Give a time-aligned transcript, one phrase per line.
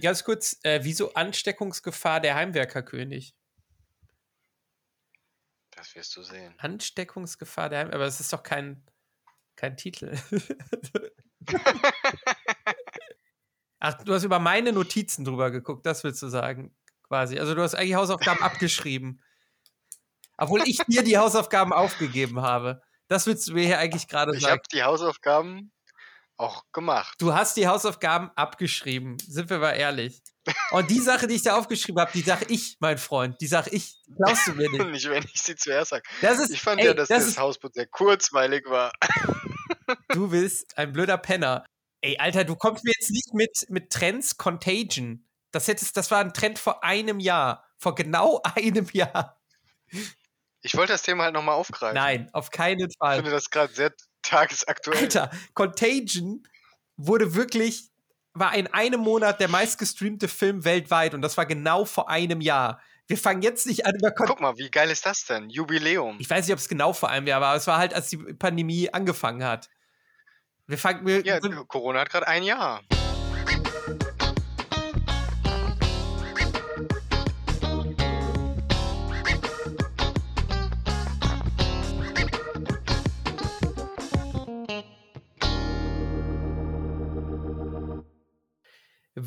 [0.00, 3.34] Ganz kurz, äh, wieso Ansteckungsgefahr der Heimwerkerkönig?
[5.70, 6.54] Das wirst du sehen.
[6.58, 8.84] Ansteckungsgefahr der Heimwerker, aber es ist doch kein,
[9.56, 10.16] kein Titel.
[13.80, 17.38] Ach, du hast über meine Notizen drüber geguckt, das willst du sagen, quasi.
[17.38, 19.22] Also du hast eigentlich Hausaufgaben abgeschrieben.
[20.36, 22.82] Obwohl ich dir die Hausaufgaben aufgegeben habe.
[23.08, 24.44] Das willst du mir hier eigentlich gerade sagen.
[24.44, 25.72] Ich habe die Hausaufgaben
[26.38, 27.14] auch gemacht.
[27.18, 30.22] Du hast die Hausaufgaben abgeschrieben, sind wir mal ehrlich.
[30.70, 33.70] Und die Sache, die ich da aufgeschrieben habe, die sage ich, mein Freund, die sage
[33.70, 33.96] ich.
[34.16, 34.86] Glaubst du mir nicht?
[34.86, 36.02] nicht, wenn ich sie zuerst sage.
[36.22, 38.92] Das ich fand ey, ja, dass das, das Hausboot sehr kurzweilig war.
[40.10, 41.64] Du bist ein blöder Penner.
[42.02, 45.26] Ey, Alter, du kommst mir jetzt nicht mit, mit Trends Contagion.
[45.50, 47.64] Das, hättest, das war ein Trend vor einem Jahr.
[47.78, 49.40] Vor genau einem Jahr.
[50.60, 51.94] Ich wollte das Thema halt nochmal aufgreifen.
[51.94, 53.16] Nein, auf keinen Fall.
[53.16, 54.98] Ich finde das gerade sehr tagesaktuell.
[54.98, 56.42] Alter, Contagion
[56.96, 57.90] wurde wirklich,
[58.34, 62.80] war in einem Monat der meistgestreamte Film weltweit und das war genau vor einem Jahr.
[63.06, 65.48] Wir fangen jetzt nicht an über Con Guck mal, wie geil ist das denn?
[65.48, 66.18] Jubiläum.
[66.20, 68.08] Ich weiß nicht, ob es genau vor einem Jahr war, aber es war halt, als
[68.08, 69.70] die Pandemie angefangen hat.
[70.66, 72.82] Wir fangen, wir ja, Corona hat gerade ein Jahr.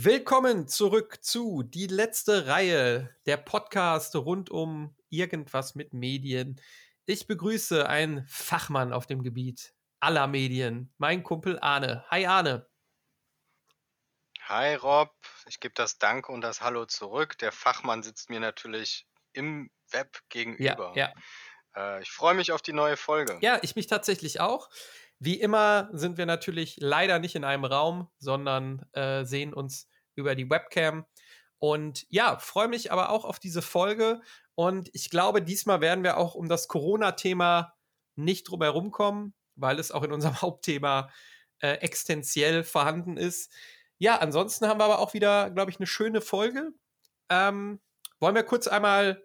[0.04, 6.60] Willkommen zurück zu die letzte Reihe der Podcast rund um irgendwas mit Medien.
[7.06, 12.04] Ich begrüße einen Fachmann auf dem Gebiet aller Medien, mein Kumpel Arne.
[12.10, 12.68] Hi Arne.
[14.46, 15.14] Hi Rob,
[15.46, 17.38] ich gebe das Danke und das Hallo zurück.
[17.38, 20.94] Der Fachmann sitzt mir natürlich im Web gegenüber.
[20.96, 21.14] Ja,
[21.76, 21.98] ja.
[21.98, 23.38] Äh, ich freue mich auf die neue Folge.
[23.42, 24.68] Ja, ich mich tatsächlich auch.
[25.20, 29.88] Wie immer sind wir natürlich leider nicht in einem Raum, sondern äh, sehen uns
[30.22, 31.06] über die Webcam.
[31.60, 34.22] Und ja, freue mich aber auch auf diese Folge.
[34.56, 37.74] Und ich glaube, diesmal werden wir auch um das Corona-Thema
[38.16, 41.10] nicht drum herum kommen, weil es auch in unserem Hauptthema
[41.60, 43.52] äh, existenziell vorhanden ist.
[43.98, 46.72] Ja, ansonsten haben wir aber auch wieder, glaube ich, eine schöne Folge.
[47.30, 47.80] Ähm,
[48.20, 49.24] wollen wir kurz einmal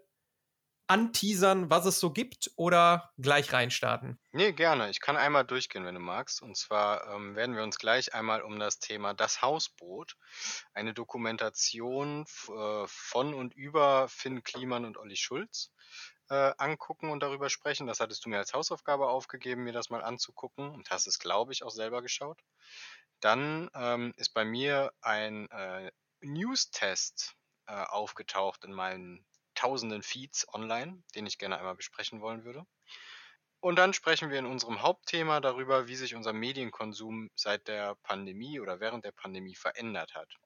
[0.88, 4.18] anteasern, was es so gibt oder gleich reinstarten?
[4.32, 4.90] Nee, gerne.
[4.90, 6.42] Ich kann einmal durchgehen, wenn du magst.
[6.42, 10.16] Und zwar ähm, werden wir uns gleich einmal um das Thema Das Hausboot,
[10.74, 15.72] eine Dokumentation äh, von und über Finn Kliman und Olli Schulz
[16.28, 17.86] äh, angucken und darüber sprechen.
[17.86, 21.52] Das hattest du mir als Hausaufgabe aufgegeben, mir das mal anzugucken und hast es, glaube
[21.52, 22.40] ich, auch selber geschaut.
[23.20, 27.34] Dann ähm, ist bei mir ein äh, News-Test
[27.66, 29.24] äh, aufgetaucht in meinen
[29.56, 32.64] tausenden Feeds online, den ich gerne einmal besprechen wollen würde.
[33.60, 38.60] Und dann sprechen wir in unserem Hauptthema darüber, wie sich unser Medienkonsum seit der Pandemie
[38.60, 40.36] oder während der Pandemie verändert hat.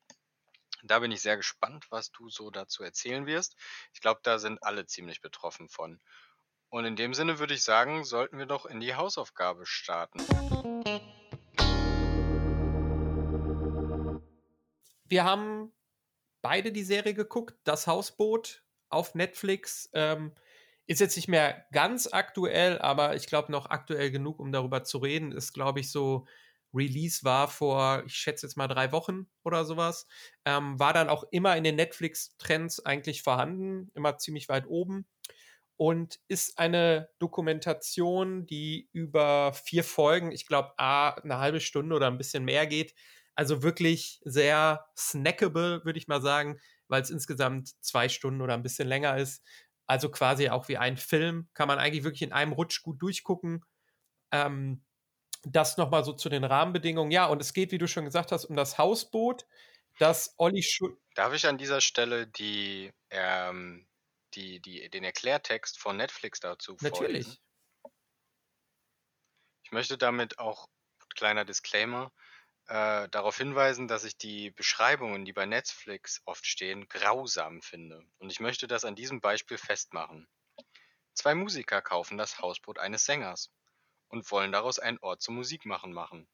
[0.83, 3.57] Da bin ich sehr gespannt, was du so dazu erzählen wirst.
[3.93, 6.01] Ich glaube, da sind alle ziemlich betroffen von.
[6.71, 10.21] Und in dem Sinne würde ich sagen, sollten wir doch in die Hausaufgabe starten.
[15.05, 15.73] Wir haben
[16.41, 19.89] beide die Serie geguckt, Das Hausboot auf Netflix.
[19.95, 20.33] Ähm,
[20.87, 24.99] ist jetzt nicht mehr ganz aktuell, aber ich glaube noch aktuell genug, um darüber zu
[24.99, 25.31] reden.
[25.31, 26.27] Ist, glaube ich, so
[26.75, 30.07] Release war vor, ich schätze jetzt mal drei Wochen oder sowas.
[30.45, 35.07] Ähm, war dann auch immer in den Netflix-Trends eigentlich vorhanden, immer ziemlich weit oben.
[35.77, 42.19] Und ist eine Dokumentation, die über vier Folgen, ich glaube, eine halbe Stunde oder ein
[42.19, 42.95] bisschen mehr geht.
[43.35, 46.59] Also wirklich sehr snackable, würde ich mal sagen
[46.91, 49.45] weil es insgesamt zwei Stunden oder ein bisschen länger ist.
[49.87, 51.49] Also quasi auch wie ein Film.
[51.55, 53.65] Kann man eigentlich wirklich in einem Rutsch gut durchgucken.
[54.33, 54.85] Ähm,
[55.45, 57.11] das nochmal so zu den Rahmenbedingungen.
[57.11, 59.47] Ja, und es geht, wie du schon gesagt hast, um das Hausboot,
[59.99, 63.87] das Olli Schul Darf ich an dieser Stelle die, ähm,
[64.35, 67.27] die, die, den Erklärtext von Netflix dazu Natürlich.
[67.27, 67.39] Vorlesen?
[69.65, 70.69] Ich möchte damit auch,
[71.15, 72.13] kleiner Disclaimer,
[72.71, 78.05] äh, darauf hinweisen, dass ich die Beschreibungen, die bei Netflix oft stehen, grausam finde.
[78.19, 80.29] Und ich möchte das an diesem Beispiel festmachen.
[81.13, 83.51] Zwei Musiker kaufen das Hausboot eines Sängers
[84.07, 86.29] und wollen daraus einen Ort zum Musikmachen machen.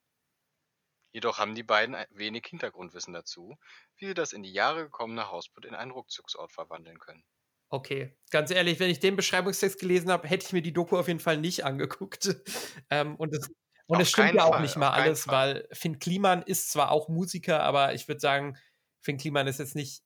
[1.11, 3.56] Jedoch haben die beiden wenig Hintergrundwissen dazu,
[3.97, 7.25] wie sie das in die Jahre gekommene Hausboot in einen Rückzugsort verwandeln können.
[7.71, 11.09] Okay, ganz ehrlich, wenn ich den Beschreibungstext gelesen habe, hätte ich mir die Doku auf
[11.09, 12.37] jeden Fall nicht angeguckt.
[12.91, 13.50] ähm, und es
[13.87, 17.09] und es stimmt ja auch Fall, nicht mal alles, weil Finn Kliman ist zwar auch
[17.09, 18.56] Musiker, aber ich würde sagen,
[19.00, 20.03] Finn Kliman ist jetzt nicht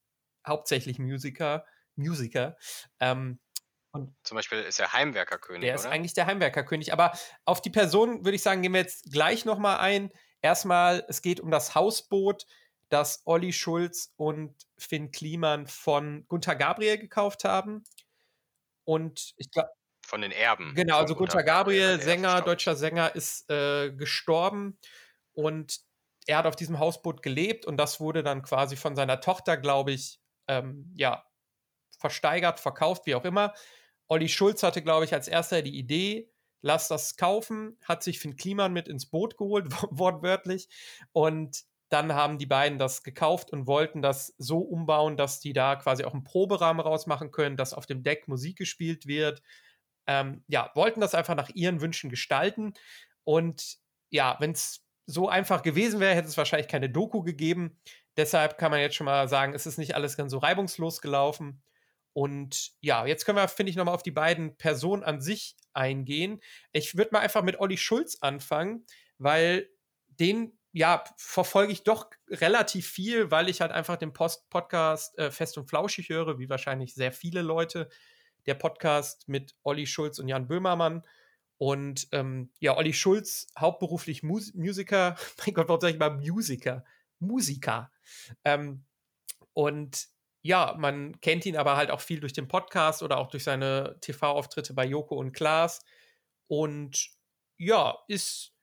[0.47, 1.65] hauptsächlich Musiker.
[1.97, 2.57] Musiker.
[2.99, 3.41] Ähm,
[3.93, 5.63] und Zum Beispiel ist er Heimwerkerkönig.
[5.63, 6.93] Der ist eigentlich der Heimwerkerkönig.
[6.93, 7.13] Aber
[7.45, 10.11] auf die Person würde ich sagen, gehen wir jetzt gleich nochmal ein.
[10.43, 12.47] Erstmal, es geht um das Hausboot.
[12.89, 17.85] dass Olli Schulz und Finn Kliman von Gunther Gabriel gekauft haben.
[18.85, 19.71] Und ich glaube.
[20.11, 20.75] Von den Erben.
[20.75, 24.77] Genau, also Gunther Gabriel, Sänger, deutscher Sänger, ist äh, gestorben
[25.35, 25.79] und
[26.27, 29.93] er hat auf diesem Hausboot gelebt und das wurde dann quasi von seiner Tochter, glaube
[29.93, 31.25] ich, ähm, ja,
[31.97, 33.55] versteigert, verkauft, wie auch immer.
[34.09, 36.29] Olli Schulz hatte, glaube ich, als erster die Idee,
[36.61, 40.69] lass das kaufen, hat sich Finn Kliman mit ins Boot geholt, wortwörtlich.
[41.13, 45.77] Und dann haben die beiden das gekauft und wollten das so umbauen, dass die da
[45.77, 49.41] quasi auch einen Proberahmen rausmachen können, dass auf dem Deck Musik gespielt wird.
[50.11, 52.75] Ähm, ja, wollten das einfach nach ihren Wünschen gestalten.
[53.23, 53.77] Und
[54.11, 57.81] ja, wenn es so einfach gewesen wäre, hätte es wahrscheinlich keine Doku gegeben.
[58.17, 61.63] Deshalb kann man jetzt schon mal sagen, es ist nicht alles ganz so reibungslos gelaufen.
[62.13, 66.41] Und ja, jetzt können wir, finde ich, nochmal auf die beiden Personen an sich eingehen.
[66.73, 68.85] Ich würde mal einfach mit Olli Schulz anfangen,
[69.19, 69.71] weil
[70.09, 75.31] den ja, verfolge ich doch relativ viel, weil ich halt einfach den Post Podcast äh,
[75.31, 77.89] fest und flauschig höre, wie wahrscheinlich sehr viele Leute.
[78.47, 81.05] Der Podcast mit Olli Schulz und Jan Böhmermann.
[81.59, 85.17] Und ähm, ja, Olli Schulz, hauptberuflich Mus Musiker.
[85.45, 86.85] Mein Gott, warum sage ich mal Musiker?
[87.19, 87.91] Musiker.
[88.45, 88.85] Ähm,
[89.53, 90.09] und
[90.43, 93.99] ja, man kennt ihn aber halt auch viel durch den Podcast oder auch durch seine
[94.01, 95.85] TV-Auftritte bei Joko und Klaas.
[96.47, 97.11] Und
[97.59, 98.55] ja, ist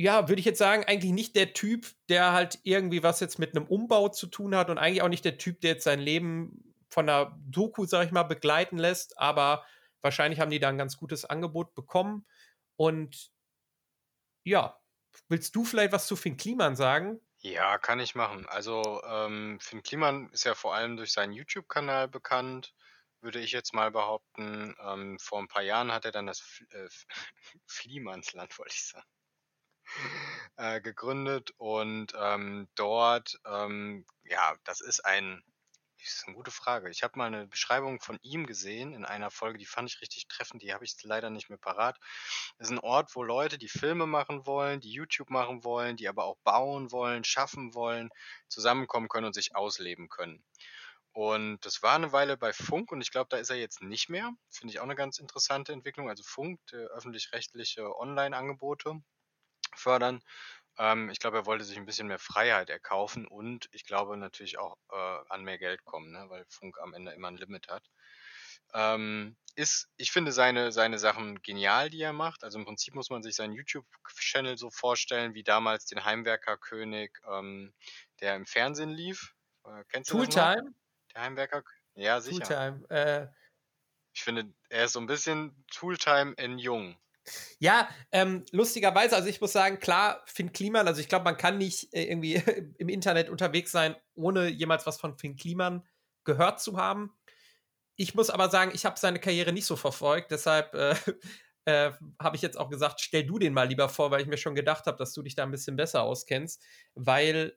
[0.00, 3.56] ja, würde ich jetzt sagen, eigentlich nicht der Typ, der halt irgendwie was jetzt mit
[3.56, 6.67] einem Umbau zu tun hat und eigentlich auch nicht der Typ, der jetzt sein Leben
[6.98, 9.64] von einer Doku, sag ich mal, begleiten lässt, aber
[10.00, 12.26] wahrscheinlich haben die da ein ganz gutes Angebot bekommen.
[12.74, 13.30] Und
[14.42, 14.76] ja,
[15.28, 17.20] willst du vielleicht was zu Finn Kliman sagen?
[17.36, 18.48] Ja, kann ich machen.
[18.48, 22.74] Also ähm, Finn Kliman ist ja vor allem durch seinen YouTube-Kanal bekannt,
[23.20, 24.74] würde ich jetzt mal behaupten.
[24.82, 26.88] Ähm, vor ein paar Jahren hat er dann das F äh,
[27.66, 29.06] Fliemannsland, wollte ich sagen
[30.56, 35.44] äh, gegründet und ähm, dort, ähm, ja, das ist ein,
[35.98, 36.90] das ist eine gute Frage.
[36.90, 40.28] Ich habe mal eine Beschreibung von ihm gesehen in einer Folge, die fand ich richtig
[40.28, 41.98] treffend, die habe ich leider nicht mehr parat.
[42.58, 46.24] Ist ein Ort, wo Leute, die Filme machen wollen, die YouTube machen wollen, die aber
[46.24, 48.10] auch bauen wollen, schaffen wollen,
[48.48, 50.44] zusammenkommen können und sich ausleben können.
[51.12, 54.08] Und das war eine Weile bei Funk und ich glaube, da ist er jetzt nicht
[54.08, 54.30] mehr.
[54.50, 56.08] Finde ich auch eine ganz interessante Entwicklung.
[56.08, 59.02] Also Funk, öffentlich-rechtliche Online-Angebote
[59.74, 60.22] fördern.
[60.78, 64.58] Ähm, ich glaube, er wollte sich ein bisschen mehr Freiheit erkaufen und ich glaube natürlich
[64.58, 66.26] auch äh, an mehr Geld kommen, ne?
[66.28, 67.84] weil Funk am Ende immer ein Limit hat.
[68.74, 72.44] Ähm, ist, ich finde seine, seine Sachen genial, die er macht.
[72.44, 77.74] Also im Prinzip muss man sich seinen YouTube-Channel so vorstellen, wie damals den Heimwerkerkönig, ähm,
[78.20, 79.34] der im Fernsehen lief.
[79.64, 80.74] Äh, kennst du Tooltime?
[81.14, 81.64] Der Heimwerker?
[81.94, 82.44] Ja, sicher.
[82.44, 82.90] Tooltime.
[82.90, 83.26] Äh,
[84.12, 86.96] ich finde, er ist so ein bisschen Tooltime in jung.
[87.58, 91.58] Ja, ähm, lustigerweise, also ich muss sagen, klar, Finn Kliman, also ich glaube, man kann
[91.58, 92.34] nicht äh, irgendwie
[92.78, 95.84] im Internet unterwegs sein, ohne jemals was von Finn Kliman
[96.24, 97.12] gehört zu haben.
[97.96, 100.94] Ich muss aber sagen, ich habe seine Karriere nicht so verfolgt, deshalb äh,
[101.64, 104.38] äh, habe ich jetzt auch gesagt, stell du den mal lieber vor, weil ich mir
[104.38, 106.62] schon gedacht habe, dass du dich da ein bisschen besser auskennst,
[106.94, 107.56] weil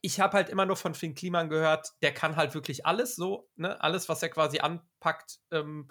[0.00, 3.48] ich habe halt immer nur von Finn Kliman gehört, der kann halt wirklich alles so,
[3.56, 3.80] ne?
[3.82, 5.90] Alles, was er quasi anpackt, ähm,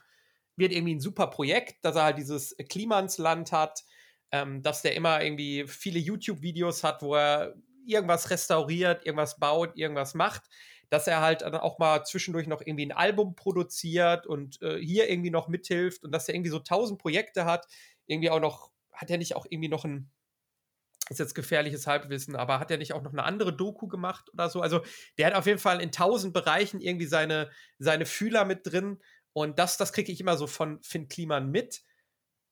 [0.62, 3.84] wird irgendwie ein super Projekt, dass er halt dieses Klimansland hat,
[4.32, 7.56] ähm, dass der immer irgendwie viele YouTube-Videos hat, wo er
[7.86, 10.44] irgendwas restauriert, irgendwas baut, irgendwas macht,
[10.90, 15.10] dass er halt dann auch mal zwischendurch noch irgendwie ein Album produziert und äh, hier
[15.10, 17.66] irgendwie noch mithilft und dass er irgendwie so tausend Projekte hat,
[18.06, 20.12] irgendwie auch noch, hat er nicht auch irgendwie noch ein,
[21.10, 24.50] ist jetzt gefährliches Halbwissen, aber hat er nicht auch noch eine andere Doku gemacht oder
[24.50, 24.62] so?
[24.62, 24.82] Also
[25.18, 29.02] der hat auf jeden Fall in tausend Bereichen irgendwie seine, seine Fühler mit drin
[29.34, 31.84] und das, das kriege ich immer so von Finn Kliman mit.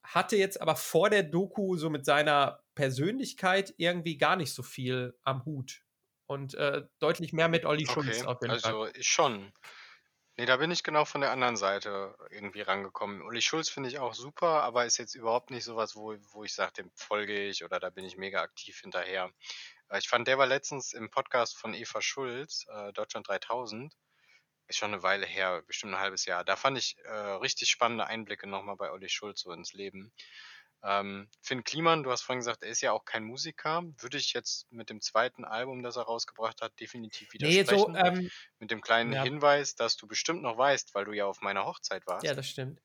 [0.02, 5.18] Hatte jetzt aber vor der Doku so mit seiner Persönlichkeit irgendwie gar nicht so viel
[5.22, 5.82] am Hut.
[6.26, 8.92] Und äh, deutlich mehr mit Olli Schulz okay, auf jeden also Fall.
[8.94, 9.52] ich schon.
[10.36, 13.20] Nee, da bin ich genau von der anderen Seite irgendwie rangekommen.
[13.20, 16.54] Olli Schulz finde ich auch super, aber ist jetzt überhaupt nicht sowas, wo, wo ich
[16.54, 19.30] sage, dem folge ich oder da bin ich mega aktiv hinterher.
[19.90, 23.94] Äh, ich fand, der war letztens im Podcast von Eva Schulz, äh, Deutschland 3000
[24.70, 26.44] ist schon eine Weile her, bestimmt ein halbes Jahr.
[26.44, 30.12] Da fand ich äh, richtig spannende Einblicke nochmal bei Olli Schulz so ins Leben.
[30.82, 33.82] Ähm, Finn Kliman, du hast vorhin gesagt, er ist ja auch kein Musiker.
[33.98, 37.92] Würde ich jetzt mit dem zweiten Album, das er rausgebracht hat, definitiv widersprechen.
[37.92, 39.22] Nee, so, ähm, mit dem kleinen ja.
[39.22, 42.24] Hinweis, dass du bestimmt noch weißt, weil du ja auf meiner Hochzeit warst.
[42.24, 42.80] Ja, das stimmt.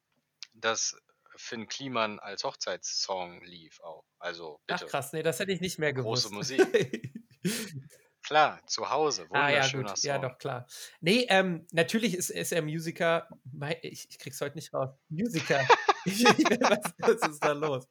[0.53, 0.97] Dass
[1.37, 4.05] Finn Kliman als Hochzeitssong lief auch.
[4.19, 4.85] Also bitte.
[4.85, 6.31] Ach krass, nee, das hätte ich nicht mehr gewusst.
[6.31, 7.13] Große Musik.
[8.25, 9.27] Klar, zu Hause.
[9.29, 9.87] Ah, ja, gut.
[9.87, 10.09] Song.
[10.09, 10.65] Ja, doch, klar.
[10.99, 13.29] Nee, ähm, natürlich ist, ist er Musiker.
[13.83, 14.89] Ich, ich krieg's heute nicht raus.
[15.09, 15.59] Musiker.
[16.05, 17.87] was, was ist da los?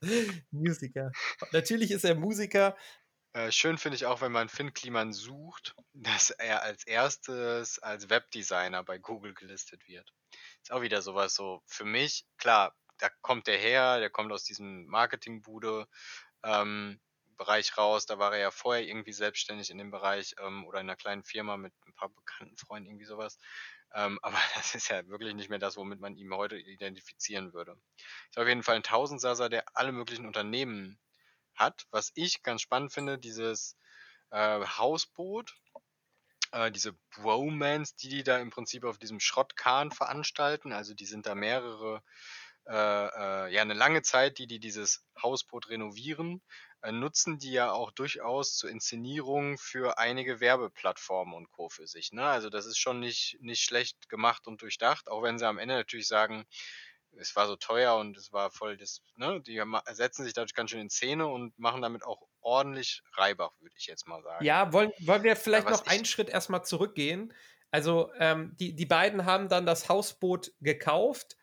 [0.51, 1.13] Musiker.
[1.53, 2.77] Natürlich ist er Musiker.
[3.33, 8.11] Äh, schön finde ich auch, wenn man Finn Kliman sucht, dass er als erstes als
[8.11, 10.13] Webdesigner bei Google gelistet wird.
[10.63, 14.43] Ist auch wieder sowas so für mich, klar, da kommt der her, der kommt aus
[14.43, 15.87] diesem Marketingbude
[16.43, 17.01] ähm,
[17.37, 18.07] Bereich raus.
[18.07, 21.25] Da war er ja vorher irgendwie selbstständig in dem Bereich ähm, oder in einer kleinen
[21.25, 23.39] Firma mit ein paar bekannten Freunden, irgendwie sowas.
[23.95, 27.77] Ähm, aber das ist ja wirklich nicht mehr das, womit man ihn heute identifizieren würde.
[28.31, 30.99] Ist auf jeden Fall ein Tausendsasser, der alle möglichen Unternehmen
[31.55, 31.87] hat.
[31.91, 33.77] Was ich ganz spannend finde, dieses
[34.31, 35.55] äh, Hausboot,
[36.53, 40.73] äh, diese Bromance, die die da im Prinzip auf diesem Schrottkahn veranstalten.
[40.73, 42.03] Also die sind da mehrere,
[42.67, 46.43] äh, äh, ja, eine lange Zeit, die die dieses Hausboot renovieren,
[46.93, 51.69] nutzen die ja auch durchaus zur Inszenierung für einige Werbeplattformen und Co.
[51.69, 52.13] für sich.
[52.13, 52.25] Ne?
[52.25, 55.75] Also das ist schon nicht, nicht schlecht gemacht und durchdacht, auch wenn sie am Ende
[55.75, 56.47] natürlich sagen,
[57.19, 59.63] es war so teuer und es war voll das, ne, die
[59.93, 63.87] setzen sich dadurch ganz schön in Szene und machen damit auch ordentlich Reibach, würde ich
[63.87, 64.45] jetzt mal sagen.
[64.45, 67.33] Ja, wollen, wollen wir vielleicht noch einen Schritt erstmal zurückgehen?
[67.71, 71.37] Also, ähm, die, die beiden haben dann das Hausboot gekauft,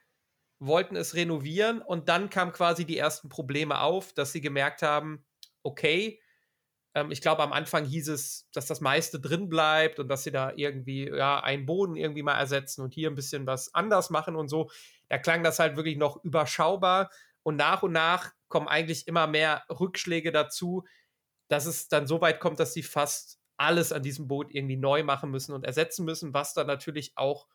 [0.59, 5.25] wollten es renovieren und dann kamen quasi die ersten Probleme auf, dass sie gemerkt haben,
[5.63, 6.19] okay,
[6.93, 10.31] ähm, ich glaube, am Anfang hieß es, dass das meiste drin bleibt und dass sie
[10.31, 14.35] da irgendwie, ja, einen Boden irgendwie mal ersetzen und hier ein bisschen was anders machen
[14.35, 14.69] und so
[15.11, 17.11] da klang das halt wirklich noch überschaubar.
[17.43, 20.85] Und nach und nach kommen eigentlich immer mehr Rückschläge dazu,
[21.49, 25.03] dass es dann so weit kommt, dass sie fast alles an diesem Boot irgendwie neu
[25.03, 27.49] machen müssen und ersetzen müssen, was dann natürlich auch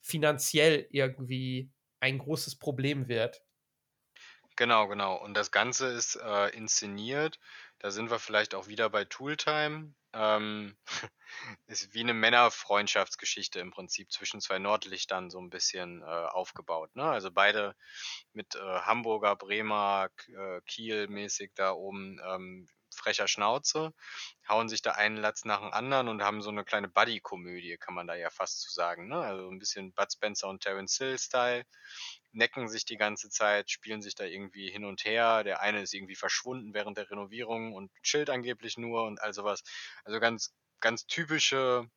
[0.00, 3.42] finanziell irgendwie ein großes Problem wird.
[4.56, 5.16] Genau, genau.
[5.16, 7.38] Und das Ganze ist äh, inszeniert.
[7.78, 9.94] Da sind wir vielleicht auch wieder bei Tooltime.
[10.14, 10.76] Ähm,
[11.66, 16.96] ist wie eine Männerfreundschaftsgeschichte im Prinzip zwischen zwei Nordlichtern so ein bisschen äh, aufgebaut.
[16.96, 17.04] Ne?
[17.04, 17.76] Also beide
[18.32, 23.92] mit äh, Hamburger, Bremer, äh, Kiel mäßig da oben ähm, frecher Schnauze,
[24.48, 27.94] hauen sich da einen Latz nach dem anderen und haben so eine kleine Buddy-Komödie, kann
[27.94, 29.08] man da ja fast zu sagen.
[29.08, 29.18] Ne?
[29.18, 31.64] Also ein bisschen Bud Spencer und Terence Hill-Style
[32.32, 35.42] necken sich die ganze Zeit, spielen sich da irgendwie hin und her.
[35.42, 39.62] Der eine ist irgendwie verschwunden während der Renovierung und chillt angeblich nur und all sowas.
[40.04, 41.88] Also ganz, ganz typische,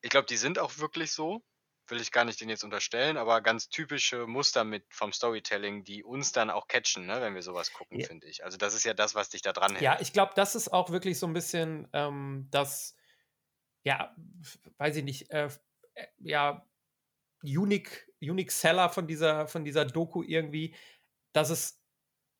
[0.00, 1.42] ich glaube, die sind auch wirklich so,
[1.88, 6.02] will ich gar nicht den jetzt unterstellen, aber ganz typische Muster mit vom Storytelling, die
[6.02, 8.06] uns dann auch catchen, ne, wenn wir sowas gucken, ja.
[8.06, 8.44] finde ich.
[8.44, 9.82] Also das ist ja das, was dich da dran hält.
[9.82, 12.96] Ja, ich glaube, das ist auch wirklich so ein bisschen ähm, das,
[13.84, 14.14] ja,
[14.78, 15.48] weiß ich nicht, äh,
[15.94, 16.66] äh ja,
[17.42, 20.74] unique, unique Seller von dieser, von dieser Doku irgendwie,
[21.32, 21.82] dass es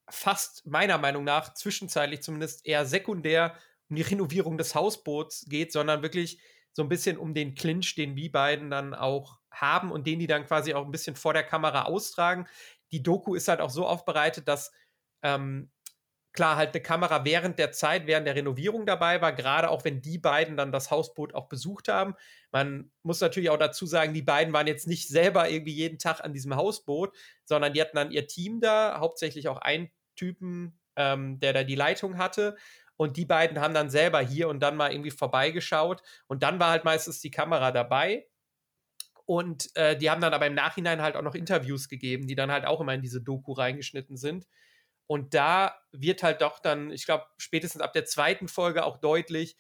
[0.09, 3.57] fast meiner Meinung nach zwischenzeitlich zumindest eher sekundär
[3.88, 6.41] um die Renovierung des Hausboots geht, sondern wirklich
[6.76, 10.26] so ein bisschen um den Clinch, den die beiden dann auch haben und den die
[10.26, 12.47] dann quasi auch ein bisschen vor der Kamera austragen.
[12.92, 14.73] Die Doku ist halt auch so aufbereitet, dass
[15.23, 15.71] ähm,
[16.35, 20.02] klar halt eine Kamera während der Zeit, während der Renovierung dabei war, gerade auch wenn
[20.02, 22.14] die beiden dann das Hausboot auch besucht haben.
[22.52, 26.23] Man muss natürlich auch dazu sagen, die beiden waren jetzt nicht selber irgendwie jeden Tag
[26.23, 27.16] an diesem Hausboot,
[27.47, 31.75] sondern die hatten dann ihr Team da, hauptsächlich auch einen Typen, ähm, der da die
[31.75, 32.54] Leitung hatte.
[32.97, 36.03] Und die beiden haben dann selber hier und dann mal irgendwie vorbeigeschaut.
[36.26, 38.26] Und dann war halt meistens die Kamera dabei.
[39.26, 42.53] Und äh, die haben dann aber im Nachhinein halt auch noch Interviews gegeben, die dann
[42.53, 44.47] halt auch immer in diese Doku reingeschnitten sind.
[45.09, 49.57] Und da wird halt doch dann, ich glaube, spätestens ab der zweiten Folge auch deutlich,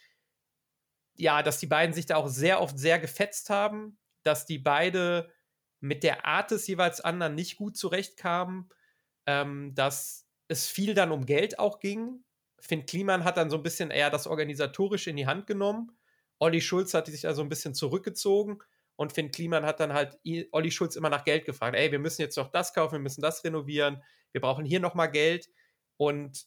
[1.14, 5.32] ja, dass die beiden sich da auch sehr oft sehr gefetzt haben, dass die beide
[5.80, 8.68] mit der Art des jeweils anderen nicht gut zurechtkamen,
[9.26, 12.24] ähm, dass es viel dann um Geld auch ging.
[12.58, 15.92] Finn Kliman hat dann so ein bisschen eher das Organisatorische in die Hand genommen.
[16.38, 18.58] Olli Schulz hat sich da so ein bisschen zurückgezogen
[18.96, 20.18] und Finn Kliman hat dann halt
[20.52, 21.76] Olli Schulz immer nach Geld gefragt.
[21.76, 25.10] Ey, wir müssen jetzt noch das kaufen, wir müssen das renovieren, wir brauchen hier nochmal
[25.10, 25.50] Geld.
[25.98, 26.46] Und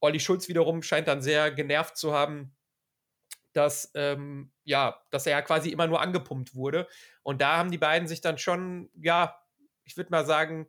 [0.00, 2.54] Olli Schulz wiederum scheint dann sehr genervt zu haben,
[3.52, 6.88] dass, ähm, ja, dass er ja quasi immer nur angepumpt wurde.
[7.22, 9.38] Und da haben die beiden sich dann schon, ja,
[9.84, 10.68] ich würde mal sagen,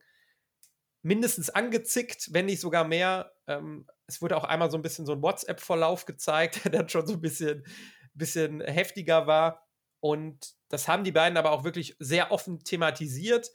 [1.01, 3.33] mindestens angezickt, wenn nicht sogar mehr.
[3.47, 7.05] Ähm, es wurde auch einmal so ein bisschen so ein WhatsApp-Verlauf gezeigt, der dann schon
[7.05, 7.65] so ein bisschen,
[8.13, 9.67] bisschen heftiger war.
[9.99, 13.51] Und das haben die beiden aber auch wirklich sehr offen thematisiert.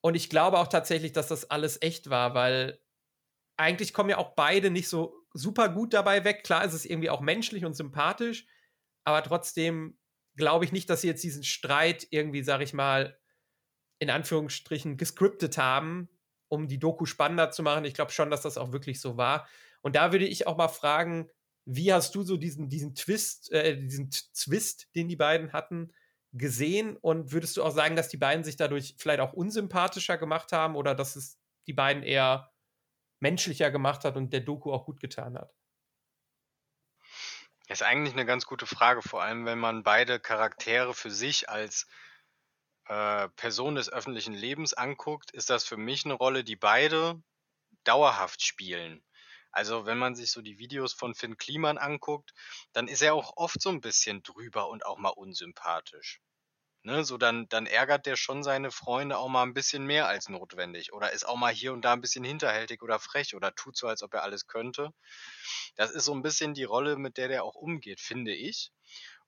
[0.00, 2.80] Und ich glaube auch tatsächlich, dass das alles echt war, weil
[3.56, 6.44] eigentlich kommen ja auch beide nicht so super gut dabei weg.
[6.44, 8.46] Klar ist es irgendwie auch menschlich und sympathisch,
[9.04, 9.98] aber trotzdem
[10.36, 13.18] glaube ich nicht, dass sie jetzt diesen Streit irgendwie, sag ich mal,
[13.98, 16.08] in Anführungsstrichen gescriptet haben,
[16.50, 17.84] um die Doku spannender zu machen.
[17.84, 19.48] Ich glaube schon, dass das auch wirklich so war.
[19.80, 21.30] Und da würde ich auch mal fragen,
[21.64, 25.92] wie hast du so diesen, diesen Twist, äh, diesen Twist, den die beiden hatten,
[26.32, 26.96] gesehen?
[26.96, 30.74] Und würdest du auch sagen, dass die beiden sich dadurch vielleicht auch unsympathischer gemacht haben
[30.74, 32.52] oder dass es die beiden eher
[33.20, 35.54] menschlicher gemacht hat und der Doku auch gut getan hat?
[37.68, 41.86] Ist eigentlich eine ganz gute Frage, vor allem wenn man beide Charaktere für sich als
[42.90, 47.22] äh, Person des öffentlichen Lebens anguckt, ist das für mich eine Rolle, die beide
[47.84, 49.04] dauerhaft spielen.
[49.52, 52.32] Also wenn man sich so die Videos von Finn Kliman anguckt,
[52.72, 56.20] dann ist er auch oft so ein bisschen drüber und auch mal unsympathisch.
[56.82, 60.28] Ne, so dann, dann ärgert der schon seine Freunde auch mal ein bisschen mehr als
[60.30, 63.76] notwendig oder ist auch mal hier und da ein bisschen hinterhältig oder frech oder tut
[63.76, 64.90] so, als ob er alles könnte.
[65.76, 68.72] Das ist so ein bisschen die Rolle, mit der der auch umgeht, finde ich.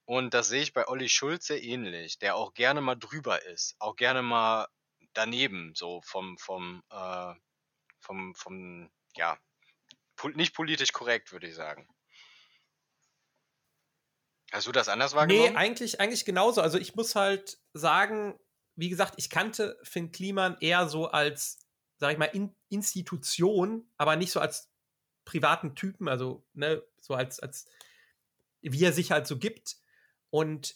[0.04, 3.76] Und das sehe ich bei Olli Schulz sehr ähnlich, der auch gerne mal drüber ist,
[3.78, 4.66] auch gerne mal
[5.14, 7.34] daneben, so vom, vom, äh,
[8.00, 9.38] vom, vom, ja,
[10.34, 11.88] nicht politisch korrekt, würde ich sagen.
[14.52, 15.52] Hast du das anders wahrgenommen?
[15.52, 16.60] Nee, eigentlich, eigentlich genauso.
[16.60, 18.38] Also ich muss halt sagen,
[18.76, 21.58] wie gesagt, ich kannte Finn Kliman eher so als,
[21.96, 24.70] sag ich mal, in Institution, aber nicht so als
[25.24, 27.66] privaten Typen, also ne, so als, als
[28.60, 29.76] wie er sich halt so gibt.
[30.32, 30.74] Und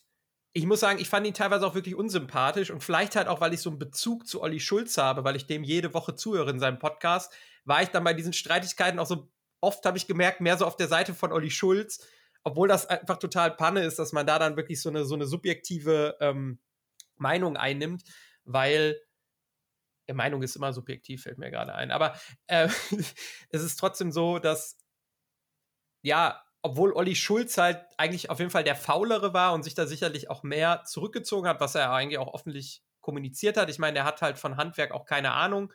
[0.53, 3.53] ich muss sagen, ich fand ihn teilweise auch wirklich unsympathisch und vielleicht halt auch, weil
[3.53, 6.61] ich so einen Bezug zu Olli Schulz habe, weil ich dem jede Woche zuhöre in
[6.61, 7.33] seinem Podcast,
[7.65, 9.29] war ich dann bei diesen Streitigkeiten auch so
[9.61, 12.07] oft, habe ich gemerkt, mehr so auf der Seite von Olli Schulz
[12.47, 15.27] obwohl das einfach total Panne ist, dass man da dann wirklich so eine, so eine
[15.27, 16.61] subjektive ähm,
[17.17, 18.05] Meinung einnimmt,
[18.45, 19.01] weil
[20.07, 21.91] ja, Meinung ist immer subjektiv, fällt mir gerade ein.
[21.91, 22.69] Aber äh,
[23.51, 24.79] es ist trotzdem so, dass
[26.03, 29.87] ja, obwohl Olli Schulz halt eigentlich auf jeden Fall der Faulere war und sich da
[29.87, 33.71] sicherlich auch mehr zurückgezogen hat, was er eigentlich auch öffentlich kommuniziert hat.
[33.71, 35.73] Ich meine, der hat halt von Handwerk auch keine Ahnung.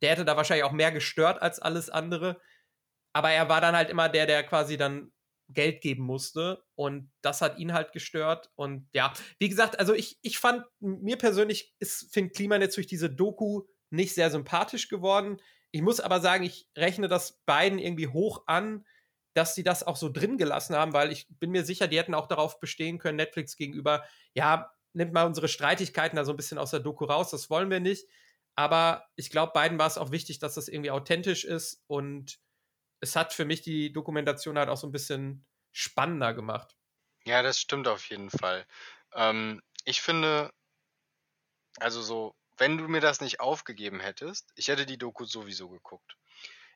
[0.00, 2.40] Der hätte da wahrscheinlich auch mehr gestört als alles andere.
[3.12, 5.10] Aber er war dann halt immer der, der quasi dann
[5.48, 6.62] Geld geben musste.
[6.76, 8.52] Und das hat ihn halt gestört.
[8.54, 12.86] Und ja, wie gesagt, also ich, ich fand, mir persönlich ist Finn Kliman jetzt durch
[12.86, 15.38] diese Doku nicht sehr sympathisch geworden.
[15.72, 18.86] Ich muss aber sagen, ich rechne das beiden irgendwie hoch an,
[19.38, 22.14] dass sie das auch so drin gelassen haben, weil ich bin mir sicher, die hätten
[22.14, 26.58] auch darauf bestehen können, Netflix gegenüber, ja, nimmt mal unsere Streitigkeiten da so ein bisschen
[26.58, 28.08] aus der Doku raus, das wollen wir nicht.
[28.56, 32.40] Aber ich glaube, beiden war es auch wichtig, dass das irgendwie authentisch ist und
[32.98, 36.76] es hat für mich die Dokumentation halt auch so ein bisschen spannender gemacht.
[37.24, 38.66] Ja, das stimmt auf jeden Fall.
[39.14, 40.50] Ähm, ich finde,
[41.78, 46.16] also so, wenn du mir das nicht aufgegeben hättest, ich hätte die Doku sowieso geguckt.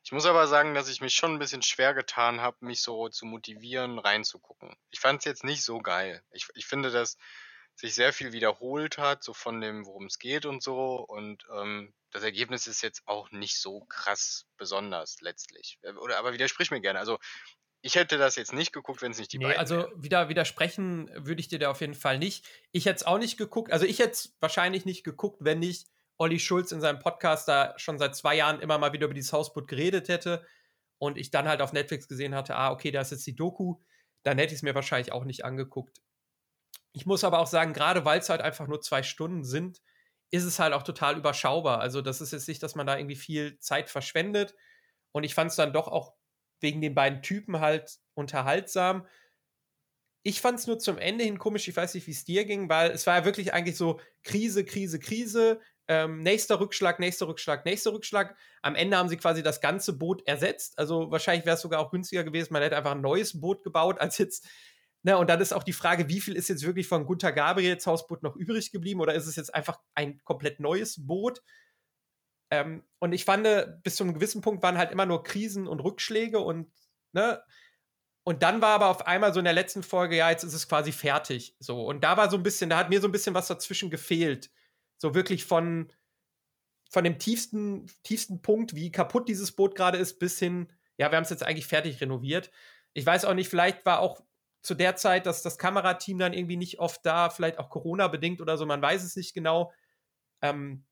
[0.05, 3.09] Ich muss aber sagen, dass ich mich schon ein bisschen schwer getan habe, mich so
[3.09, 4.77] zu motivieren, reinzugucken.
[4.91, 6.23] Ich fand es jetzt nicht so geil.
[6.33, 7.17] Ich, ich finde, dass
[7.75, 10.97] sich sehr viel wiederholt hat, so von dem, worum es geht und so.
[10.97, 15.79] Und ähm, das Ergebnis ist jetzt auch nicht so krass besonders letztlich.
[15.83, 16.99] Äh, oder aber widersprich mir gerne.
[16.99, 17.19] Also
[17.81, 21.11] ich hätte das jetzt nicht geguckt, wenn es nicht die nee, beiden Also wieder widersprechen
[21.15, 22.47] würde ich dir da auf jeden Fall nicht.
[22.71, 23.73] Ich hätte es auch nicht geguckt.
[23.73, 25.89] Also ich hätte es wahrscheinlich nicht geguckt, wenn nicht
[26.23, 29.33] Olli Schulz in seinem Podcast da schon seit zwei Jahren immer mal wieder über dieses
[29.33, 30.47] Hausboot geredet hätte
[30.99, 33.81] und ich dann halt auf Netflix gesehen hatte, ah, okay, da ist jetzt die Doku,
[34.23, 36.01] dann hätte ich es mir wahrscheinlich auch nicht angeguckt.
[36.93, 39.83] Ich muss aber auch sagen, gerade weil es halt einfach nur zwei Stunden sind,
[40.31, 41.81] ist es halt auch total überschaubar.
[41.81, 44.55] Also das ist jetzt nicht, dass man da irgendwie viel Zeit verschwendet.
[45.11, 46.15] Und ich fand es dann doch auch
[46.61, 49.09] wegen den beiden Typen halt unterhaltsam.
[50.23, 52.69] Ich fand es nur zum Ende hin komisch, ich weiß nicht, wie es dir ging,
[52.69, 57.65] weil es war ja wirklich eigentlich so Krise, Krise, Krise, ähm, nächster Rückschlag, nächster Rückschlag,
[57.65, 58.37] nächster Rückschlag.
[58.63, 60.79] Am Ende haben sie quasi das ganze Boot ersetzt.
[60.79, 64.01] Also wahrscheinlich wäre es sogar auch günstiger gewesen, man hätte einfach ein neues Boot gebaut,
[64.01, 64.47] als jetzt
[65.05, 67.87] Ne, und dann ist auch die Frage, wie viel ist jetzt wirklich von Gunther Gabriels
[67.89, 71.43] Hausboot noch übrig geblieben oder ist es jetzt einfach ein komplett neues Boot?
[72.51, 73.49] Ähm, und ich fand,
[73.83, 76.71] bis zu einem gewissen Punkt waren halt immer nur Krisen und Rückschläge und,
[77.13, 77.43] ne?
[78.25, 80.69] Und dann war aber auf einmal so in der letzten Folge, ja, jetzt ist es
[80.69, 81.57] quasi fertig.
[81.59, 81.85] So.
[81.85, 84.51] Und da war so ein bisschen, da hat mir so ein bisschen was dazwischen gefehlt.
[85.03, 85.93] So wirklich von,
[86.91, 91.17] von dem tiefsten, tiefsten Punkt, wie kaputt dieses Boot gerade ist, bis hin, ja, wir
[91.17, 92.51] haben es jetzt eigentlich fertig renoviert.
[92.93, 94.23] Ich weiß auch nicht, vielleicht war auch
[94.63, 98.41] zu der Zeit, dass das Kamerateam dann irgendwie nicht oft da, vielleicht auch Corona bedingt
[98.41, 99.73] oder so, man weiß es nicht genau.
[100.41, 100.85] Ähm,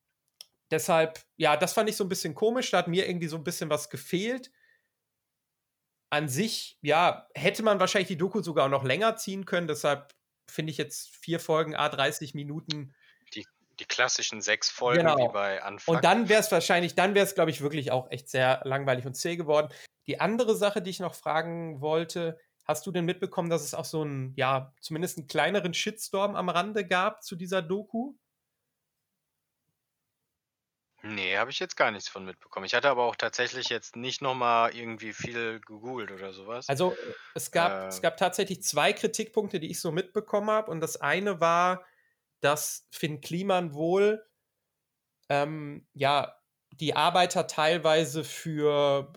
[0.70, 2.70] Deshalb, ja, das fand ich so ein bisschen komisch.
[2.70, 4.52] Da hat mir irgendwie so ein bisschen was gefehlt.
[6.10, 9.66] An sich, ja, hätte man wahrscheinlich die Doku sogar auch noch länger ziehen können.
[9.66, 10.14] Deshalb
[10.48, 12.94] finde ich jetzt vier Folgen, A 30 Minuten.
[13.80, 15.16] Die, klassischen sechs Folgen genau.
[15.18, 15.96] wie bei Anfang.
[15.96, 19.06] Und dann wäre es wahrscheinlich, dann wäre es, glaube ich, wirklich auch echt sehr langweilig
[19.06, 19.72] und zäh geworden.
[20.06, 23.84] Die andere Sache, die ich noch fragen wollte, hast du denn mitbekommen, dass es auch
[23.84, 28.14] so einen, ja, zumindest einen kleineren Shitstorm am Rande gab zu dieser Doku?
[31.02, 32.66] Nee, habe ich jetzt gar nichts von mitbekommen.
[32.66, 36.68] Ich hatte aber auch tatsächlich jetzt nicht noch mal irgendwie viel gegoogelt oder sowas.
[36.68, 36.94] Also,
[37.34, 41.00] es gab Äh es gab tatsächlich zwei Kritikpunkte, die ich so mitbekommen habe und das
[41.00, 41.84] eine war,
[42.40, 44.26] dass Finn Kliman wohl,
[45.28, 46.36] ähm, ja,
[46.72, 49.12] die Arbeiter teilweise für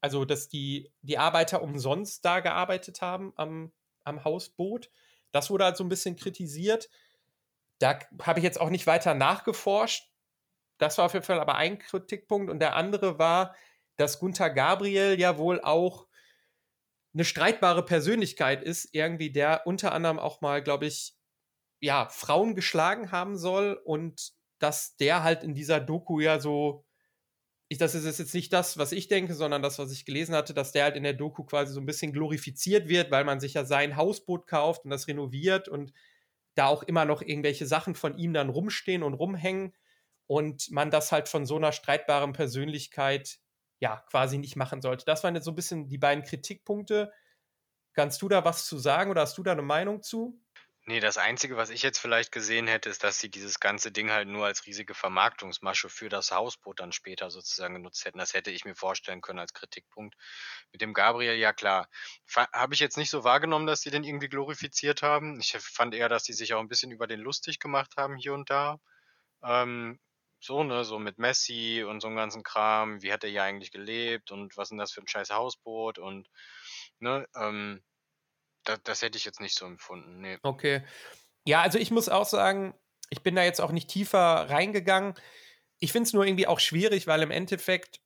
[0.00, 3.72] also dass die, die Arbeiter umsonst da gearbeitet haben am,
[4.04, 4.90] am Hausboot.
[5.32, 6.88] Das wurde halt so ein bisschen kritisiert.
[7.78, 10.10] Da habe ich jetzt auch nicht weiter nachgeforscht.
[10.78, 12.50] Das war auf jeden Fall aber ein Kritikpunkt.
[12.50, 13.54] Und der andere war,
[13.96, 16.06] dass Gunther Gabriel ja wohl auch
[17.12, 21.14] eine streitbare Persönlichkeit ist, irgendwie, der unter anderem auch mal, glaube ich,
[21.80, 26.84] ja, Frauen geschlagen haben soll und dass der halt in dieser Doku ja so,
[27.68, 30.54] ich, das ist jetzt nicht das, was ich denke, sondern das, was ich gelesen hatte,
[30.54, 33.54] dass der halt in der Doku quasi so ein bisschen glorifiziert wird, weil man sich
[33.54, 35.92] ja sein Hausboot kauft und das renoviert und
[36.54, 39.74] da auch immer noch irgendwelche Sachen von ihm dann rumstehen und rumhängen
[40.26, 43.38] und man das halt von so einer streitbaren Persönlichkeit
[43.80, 45.04] ja quasi nicht machen sollte.
[45.06, 47.12] Das waren jetzt so ein bisschen die beiden Kritikpunkte.
[47.94, 50.40] Kannst du da was zu sagen oder hast du da eine Meinung zu?
[50.90, 54.10] Nee, das Einzige, was ich jetzt vielleicht gesehen hätte, ist, dass sie dieses ganze Ding
[54.10, 58.18] halt nur als riesige Vermarktungsmasche für das Hausboot dann später sozusagen genutzt hätten.
[58.18, 60.16] Das hätte ich mir vorstellen können als Kritikpunkt.
[60.72, 61.88] Mit dem Gabriel, ja klar.
[62.34, 65.38] Habe ich jetzt nicht so wahrgenommen, dass sie den irgendwie glorifiziert haben.
[65.38, 68.34] Ich fand eher, dass sie sich auch ein bisschen über den lustig gemacht haben hier
[68.34, 68.80] und da.
[69.44, 70.00] Ähm,
[70.40, 73.00] so, ne, so mit Messi und so einem ganzen Kram.
[73.00, 76.00] Wie hat er hier eigentlich gelebt und was ist denn das für ein scheiß Hausboot
[76.00, 76.28] und,
[76.98, 77.80] ne, ähm,
[78.64, 80.20] da, das hätte ich jetzt nicht so empfunden.
[80.20, 80.38] Nee.
[80.42, 80.82] Okay.
[81.44, 82.74] Ja, also ich muss auch sagen,
[83.10, 85.14] ich bin da jetzt auch nicht tiefer reingegangen.
[85.78, 88.00] Ich finde es nur irgendwie auch schwierig, weil im Endeffekt,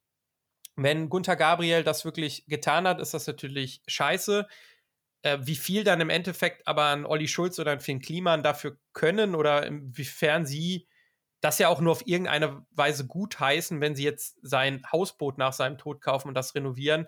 [0.77, 4.47] wenn Gunther Gabriel das wirklich getan hat, ist das natürlich scheiße.
[5.23, 8.79] Äh, wie viel dann im Endeffekt aber an Olli Schulz oder an Finn Kliman dafür
[8.93, 10.89] können oder inwiefern sie
[11.41, 15.53] das ja auch nur auf irgendeine Weise gut heißen, wenn sie jetzt sein Hausboot nach
[15.53, 17.07] seinem Tod kaufen und das renovieren,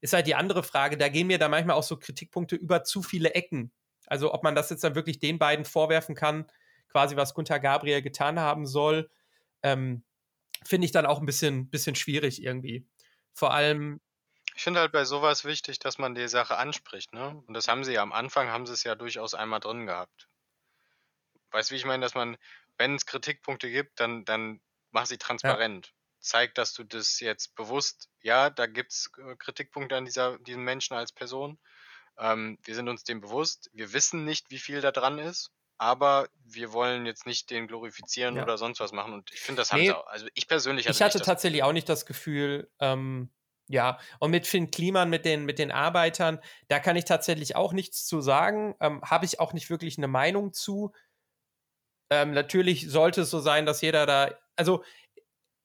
[0.00, 0.96] ist halt die andere Frage.
[0.96, 3.72] Da gehen mir da manchmal auch so Kritikpunkte über zu viele Ecken.
[4.06, 6.46] Also ob man das jetzt dann wirklich den beiden vorwerfen kann,
[6.88, 9.10] quasi was Gunther Gabriel getan haben soll,
[9.62, 10.04] ähm,
[10.64, 12.86] finde ich dann auch ein bisschen, bisschen schwierig irgendwie.
[13.34, 14.00] Vor allem.
[14.54, 17.42] Ich finde halt bei sowas wichtig, dass man die Sache anspricht, ne?
[17.46, 20.28] Und das haben sie ja am Anfang, haben sie es ja durchaus einmal drin gehabt.
[21.50, 22.36] Weißt du, wie ich meine, dass man,
[22.76, 25.86] wenn es Kritikpunkte gibt, dann, dann mach sie transparent.
[25.86, 30.38] Ja zeigt, dass du das jetzt bewusst, ja, da gibt es äh, Kritikpunkte an dieser,
[30.38, 31.58] diesem Menschen als Person.
[32.18, 33.70] Ähm, wir sind uns dem bewusst.
[33.72, 38.36] Wir wissen nicht, wie viel da dran ist, aber wir wollen jetzt nicht den glorifizieren
[38.36, 38.42] ja.
[38.42, 39.12] oder sonst was machen.
[39.12, 40.06] Und ich finde, das haben nee, sie auch.
[40.08, 43.30] Also ich persönlich hatte Ich hatte tatsächlich auch nicht das Gefühl, ähm,
[43.68, 47.72] ja, und mit Finn Kliman, mit den, mit den Arbeitern, da kann ich tatsächlich auch
[47.72, 48.74] nichts zu sagen.
[48.80, 50.92] Ähm, Habe ich auch nicht wirklich eine Meinung zu.
[52.10, 54.82] Ähm, natürlich sollte es so sein, dass jeder da, also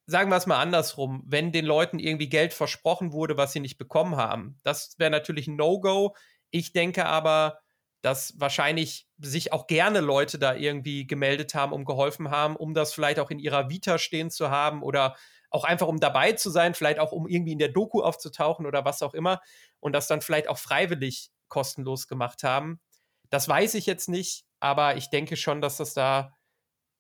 [0.06, 3.78] sagen wir es mal andersrum, wenn den Leuten irgendwie Geld versprochen wurde, was sie nicht
[3.78, 6.16] bekommen haben, das wäre natürlich ein No-Go.
[6.52, 7.60] Ich denke aber,
[8.02, 12.94] dass wahrscheinlich sich auch gerne Leute da irgendwie gemeldet haben, um geholfen haben, um das
[12.94, 15.16] vielleicht auch in ihrer Vita stehen zu haben oder
[15.50, 18.84] auch einfach um dabei zu sein, vielleicht auch um irgendwie in der Doku aufzutauchen oder
[18.84, 19.40] was auch immer
[19.80, 22.82] und das dann vielleicht auch freiwillig kostenlos gemacht haben.
[23.30, 26.34] Das weiß ich jetzt nicht, aber ich denke schon, dass das da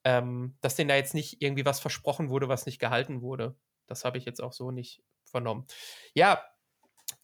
[0.03, 3.55] ähm, dass denen da jetzt nicht irgendwie was versprochen wurde, was nicht gehalten wurde.
[3.87, 5.67] Das habe ich jetzt auch so nicht vernommen.
[6.13, 6.43] Ja.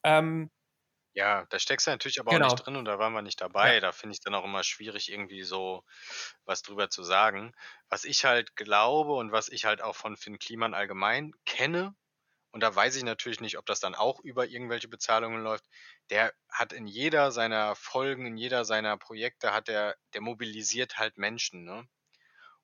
[0.03, 0.49] Ähm,
[1.13, 2.47] ja, da steckst du natürlich aber genau.
[2.47, 3.75] auch nicht drin und da waren wir nicht dabei.
[3.75, 3.79] Ja.
[3.81, 5.83] Da finde ich dann auch immer schwierig, irgendwie so
[6.45, 7.53] was drüber zu sagen.
[7.89, 11.95] Was ich halt glaube und was ich halt auch von Finn Kliman allgemein kenne,
[12.51, 15.65] und da weiß ich natürlich nicht, ob das dann auch über irgendwelche Bezahlungen läuft.
[16.09, 21.17] Der hat in jeder seiner Folgen, in jeder seiner Projekte, hat er, der mobilisiert halt
[21.17, 21.87] Menschen, ne?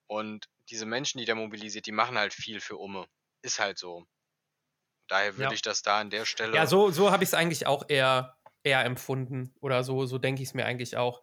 [0.08, 3.08] Und diese Menschen, die der mobilisiert, die machen halt viel für Umme.
[3.42, 4.06] Ist halt so.
[5.08, 5.52] Daher würde ja.
[5.52, 6.56] ich das da an der Stelle.
[6.56, 9.54] Ja, so, so habe ich es eigentlich auch eher, eher empfunden.
[9.62, 11.22] Oder so, so denke ich es mir eigentlich auch.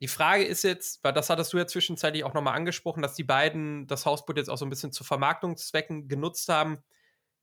[0.00, 3.24] Die Frage ist jetzt, weil das hattest du ja zwischenzeitlich auch nochmal angesprochen, dass die
[3.24, 6.84] beiden das Hausboot jetzt auch so ein bisschen zu Vermarktungszwecken genutzt haben.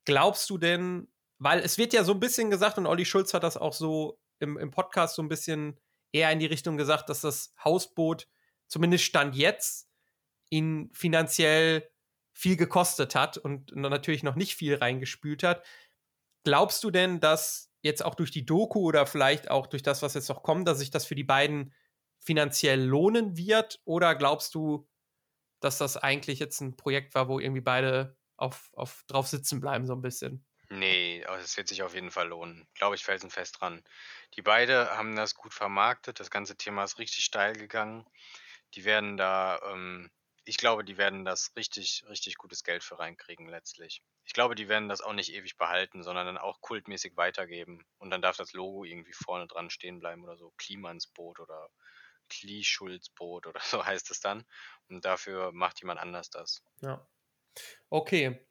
[0.06, 3.43] Glaubst du denn, weil es wird ja so ein bisschen gesagt, und Olli Schulz hat
[3.43, 5.79] das auch so im, im Podcast so ein bisschen
[6.12, 8.27] eher in die Richtung gesagt, dass das Hausboot
[8.67, 9.89] zumindest Stand jetzt
[10.54, 11.89] ihn finanziell
[12.32, 15.66] viel gekostet hat und natürlich noch nicht viel reingespült hat.
[16.44, 20.13] Glaubst du denn, dass jetzt auch durch die Doku oder vielleicht auch durch das, was
[20.13, 21.74] jetzt noch kommt, dass sich das für die beiden
[22.20, 23.82] finanziell lohnen wird?
[23.86, 24.88] Oder glaubst du,
[25.60, 29.86] dass das eigentlich jetzt ein Projekt war, wo irgendwie beide auf, auf drauf sitzen bleiben,
[29.86, 30.46] so ein bisschen?
[30.70, 32.68] Nee, es wird sich auf jeden Fall lohnen.
[32.74, 33.84] Glaube ich felsenfest dran.
[34.36, 36.20] Die beide haben das gut vermarktet.
[36.20, 38.06] Das ganze Thema ist richtig steil gegangen.
[38.74, 40.10] Die werden da ähm,
[40.45, 44.01] ich glaube, die werden das richtig, richtig gutes Geld für reinkriegen letztlich.
[44.25, 47.86] Ich glaube, die werden das auch nicht ewig behalten, sondern dann auch kultmäßig weitergeben.
[47.97, 50.51] Und dann darf das Logo irgendwie vorne dran stehen bleiben oder so.
[50.58, 51.69] Klimans Boot oder
[52.29, 54.45] Kli-Schulz Boot oder so heißt es dann.
[54.89, 56.63] Und dafür macht jemand anders das.
[56.82, 57.08] Ja.
[57.89, 58.45] Okay.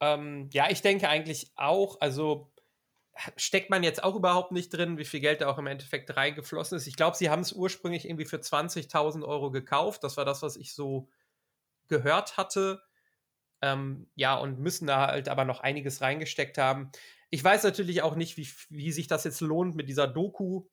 [0.00, 2.52] Ähm, ja, ich denke eigentlich auch, also
[3.36, 6.76] steckt man jetzt auch überhaupt nicht drin, wie viel Geld da auch im Endeffekt reingeflossen
[6.76, 6.86] ist.
[6.86, 10.04] Ich glaube, sie haben es ursprünglich irgendwie für 20.000 Euro gekauft.
[10.04, 11.08] Das war das, was ich so
[11.88, 12.82] gehört hatte.
[13.60, 16.90] Ähm, ja, und müssen da halt aber noch einiges reingesteckt haben.
[17.30, 20.66] Ich weiß natürlich auch nicht, wie, wie sich das jetzt lohnt mit dieser Doku.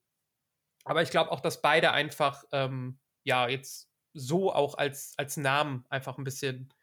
[0.83, 5.85] Aber ich glaube auch, dass beide einfach, ähm, ja, jetzt so auch als, als Namen
[5.89, 6.73] einfach ein bisschen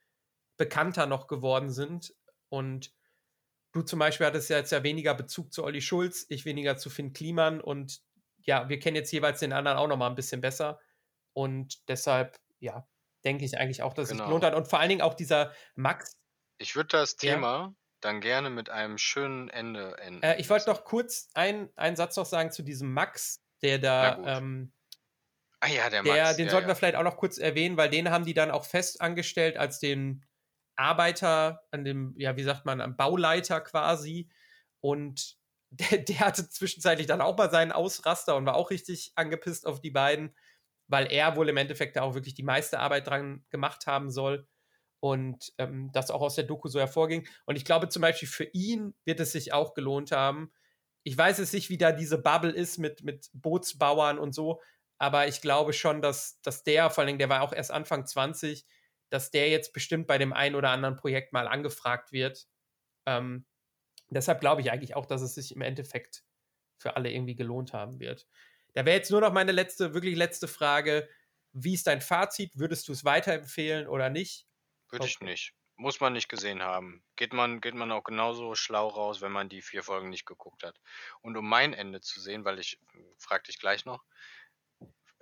[0.57, 2.15] bekannter noch geworden sind.
[2.49, 2.93] Und
[3.73, 6.91] du zum Beispiel hattest ja jetzt ja weniger Bezug zu Olli Schulz, ich weniger zu
[6.91, 7.61] Finn Kliman.
[7.61, 8.03] Und
[8.45, 10.81] ja, wir kennen jetzt jeweils den anderen auch noch mal ein bisschen besser.
[11.33, 12.87] Und deshalb, ja,
[13.25, 14.25] denke ich eigentlich auch, dass genau.
[14.25, 14.55] es gelohnt hat.
[14.55, 16.17] Und vor allen Dingen auch dieser Max.
[16.59, 17.75] Ich würde das Thema ja.
[18.01, 20.23] dann gerne mit einem schönen Ende enden.
[20.23, 24.39] Äh, ich wollte noch kurz ein, einen Satz noch sagen zu diesem Max, der da.
[24.39, 24.73] Ähm,
[25.61, 26.15] ah ja, der Max.
[26.15, 26.75] Der, den ja, sollten ja.
[26.75, 29.79] wir vielleicht auch noch kurz erwähnen, weil den haben die dann auch fest angestellt als
[29.79, 30.25] den
[30.77, 34.31] Arbeiter, an dem, ja, wie sagt man, am Bauleiter quasi.
[34.81, 35.37] Und
[35.71, 39.81] der, der hatte zwischenzeitlich dann auch mal seinen Ausraster und war auch richtig angepisst auf
[39.81, 40.35] die beiden
[40.93, 44.47] weil er wohl im Endeffekt auch wirklich die meiste Arbeit dran gemacht haben soll
[45.01, 47.27] und ähm, das auch aus der Doku so hervorging.
[47.47, 50.53] Und ich glaube zum Beispiel für ihn wird es sich auch gelohnt haben.
[51.03, 54.61] Ich weiß es nicht, wie da diese Bubble ist mit, mit Bootsbauern und so,
[54.99, 58.67] aber ich glaube schon, dass, dass der, vor allem der war auch erst Anfang 20,
[59.09, 62.47] dass der jetzt bestimmt bei dem einen oder anderen Projekt mal angefragt wird.
[63.07, 63.47] Ähm,
[64.11, 66.23] deshalb glaube ich eigentlich auch, dass es sich im Endeffekt
[66.77, 68.29] für alle irgendwie gelohnt haben wird.
[68.75, 71.09] Da wäre jetzt nur noch meine letzte, wirklich letzte Frage.
[71.53, 72.53] Wie ist dein Fazit?
[72.55, 74.47] Würdest du es weiterempfehlen oder nicht?
[74.91, 75.53] Würde ich nicht.
[75.77, 77.03] Muss man nicht gesehen haben.
[77.17, 80.63] Geht man, geht man auch genauso schlau raus, wenn man die vier Folgen nicht geguckt
[80.63, 80.79] hat.
[81.21, 82.79] Und um mein Ende zu sehen, weil ich,
[83.19, 84.05] frag dich gleich noch,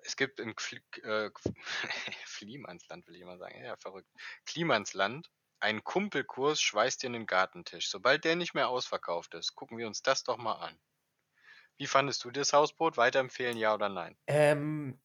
[0.03, 1.31] es gibt im Kli äh,
[2.37, 4.09] Klimansland, will ich mal sagen, ja, verrückt,
[4.47, 7.91] Klimansland einen Kumpelkurs schweißt dir in den Gartentisch.
[7.91, 10.79] Sobald der nicht mehr ausverkauft ist, gucken wir uns das doch mal an.
[11.81, 12.99] Wie fandest du das Hausboot?
[12.99, 14.15] Weiterempfehlen, ja oder nein?
[14.27, 15.01] Ähm,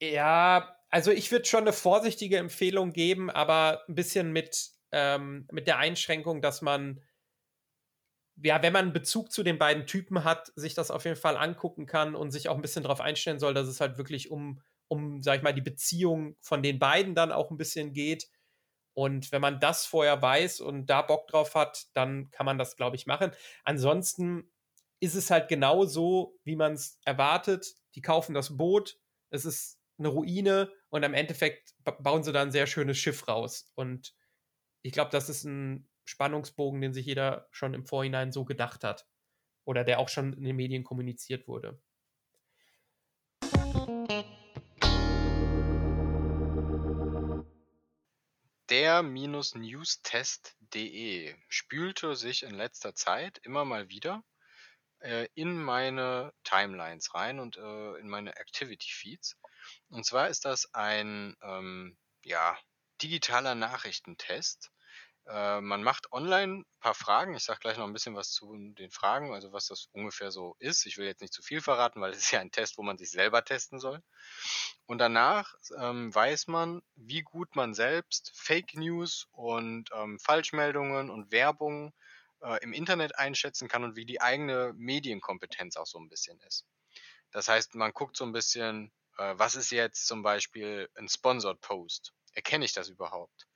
[0.00, 5.66] ja, also ich würde schon eine vorsichtige Empfehlung geben, aber ein bisschen mit, ähm, mit
[5.66, 7.02] der Einschränkung, dass man,
[8.36, 11.36] ja, wenn man einen Bezug zu den beiden Typen hat, sich das auf jeden Fall
[11.36, 14.62] angucken kann und sich auch ein bisschen darauf einstellen soll, dass es halt wirklich um,
[14.86, 18.28] um, sag ich mal, die Beziehung von den beiden dann auch ein bisschen geht.
[18.96, 22.76] Und wenn man das vorher weiß und da Bock drauf hat, dann kann man das,
[22.76, 23.32] glaube ich, machen.
[23.64, 24.53] Ansonsten
[25.00, 27.74] ist es halt genau so, wie man es erwartet.
[27.94, 28.98] Die kaufen das Boot,
[29.30, 33.70] es ist eine Ruine und im Endeffekt bauen sie da ein sehr schönes Schiff raus.
[33.74, 34.14] Und
[34.82, 39.06] ich glaube, das ist ein Spannungsbogen, den sich jeder schon im Vorhinein so gedacht hat.
[39.64, 41.80] Oder der auch schon in den Medien kommuniziert wurde.
[48.68, 54.22] Der-newstest.de spülte sich in letzter Zeit immer mal wieder
[55.04, 59.36] äh, in meine Timelines rein und äh, in meine Activity Feeds.
[59.90, 62.58] Und zwar ist das ein ähm, ja,
[63.02, 64.70] digitaler Nachrichtentest.
[65.26, 67.34] Äh, man macht online ein paar Fragen.
[67.34, 70.56] Ich sage gleich noch ein bisschen was zu den Fragen, also was das ungefähr so
[70.58, 70.86] ist.
[70.86, 72.96] Ich will jetzt nicht zu viel verraten, weil es ist ja ein Test, wo man
[72.96, 74.02] sich selber testen soll.
[74.86, 81.30] Und danach ähm, weiß man, wie gut man selbst Fake News und ähm, Falschmeldungen und
[81.30, 82.13] Werbung äh,
[82.62, 86.66] im Internet einschätzen kann und wie die eigene Medienkompetenz auch so ein bisschen ist.
[87.30, 91.60] Das heißt, man guckt so ein bisschen, äh, was ist jetzt zum Beispiel ein Sponsored
[91.60, 92.12] Post?
[92.32, 93.46] Erkenne ich das überhaupt?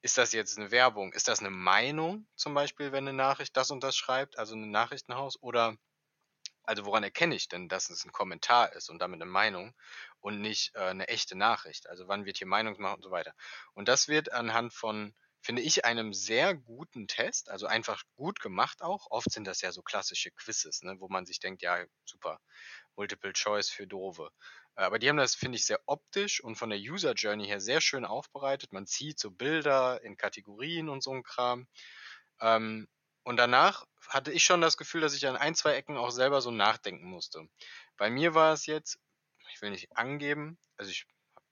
[0.00, 1.12] Ist das jetzt eine Werbung?
[1.12, 4.70] Ist das eine Meinung zum Beispiel, wenn eine Nachricht das und das schreibt, also ein
[4.70, 5.40] Nachrichtenhaus?
[5.42, 5.76] Oder
[6.62, 9.74] also woran erkenne ich denn, dass es ein Kommentar ist und damit eine Meinung
[10.20, 11.88] und nicht äh, eine echte Nachricht?
[11.88, 13.34] Also wann wird hier Meinungsmacht und so weiter?
[13.74, 18.82] Und das wird anhand von finde ich, einem sehr guten Test, also einfach gut gemacht
[18.82, 19.06] auch.
[19.10, 22.40] Oft sind das ja so klassische Quizzes, ne, wo man sich denkt, ja, super,
[22.96, 24.30] Multiple Choice für Dove.
[24.76, 27.60] Äh, aber die haben das, finde ich, sehr optisch und von der User Journey her
[27.60, 28.72] sehr schön aufbereitet.
[28.72, 31.66] Man zieht so Bilder in Kategorien und so ein Kram.
[32.40, 32.88] Ähm,
[33.24, 36.40] und danach hatte ich schon das Gefühl, dass ich an ein, zwei Ecken auch selber
[36.40, 37.46] so nachdenken musste.
[37.96, 38.98] Bei mir war es jetzt,
[39.52, 41.06] ich will nicht angeben, also ich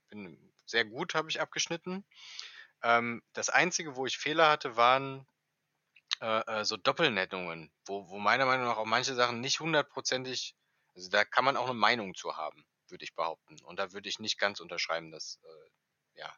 [0.08, 2.04] bin sehr gut, habe ich abgeschnitten.
[2.86, 5.26] Ähm, das Einzige, wo ich Fehler hatte, waren
[6.20, 10.54] äh, äh, so Doppelnennungen, wo, wo meiner Meinung nach auch manche Sachen nicht hundertprozentig,
[10.94, 13.60] also da kann man auch eine Meinung zu haben, würde ich behaupten.
[13.64, 16.32] Und da würde ich nicht ganz unterschreiben, dass, äh, ja,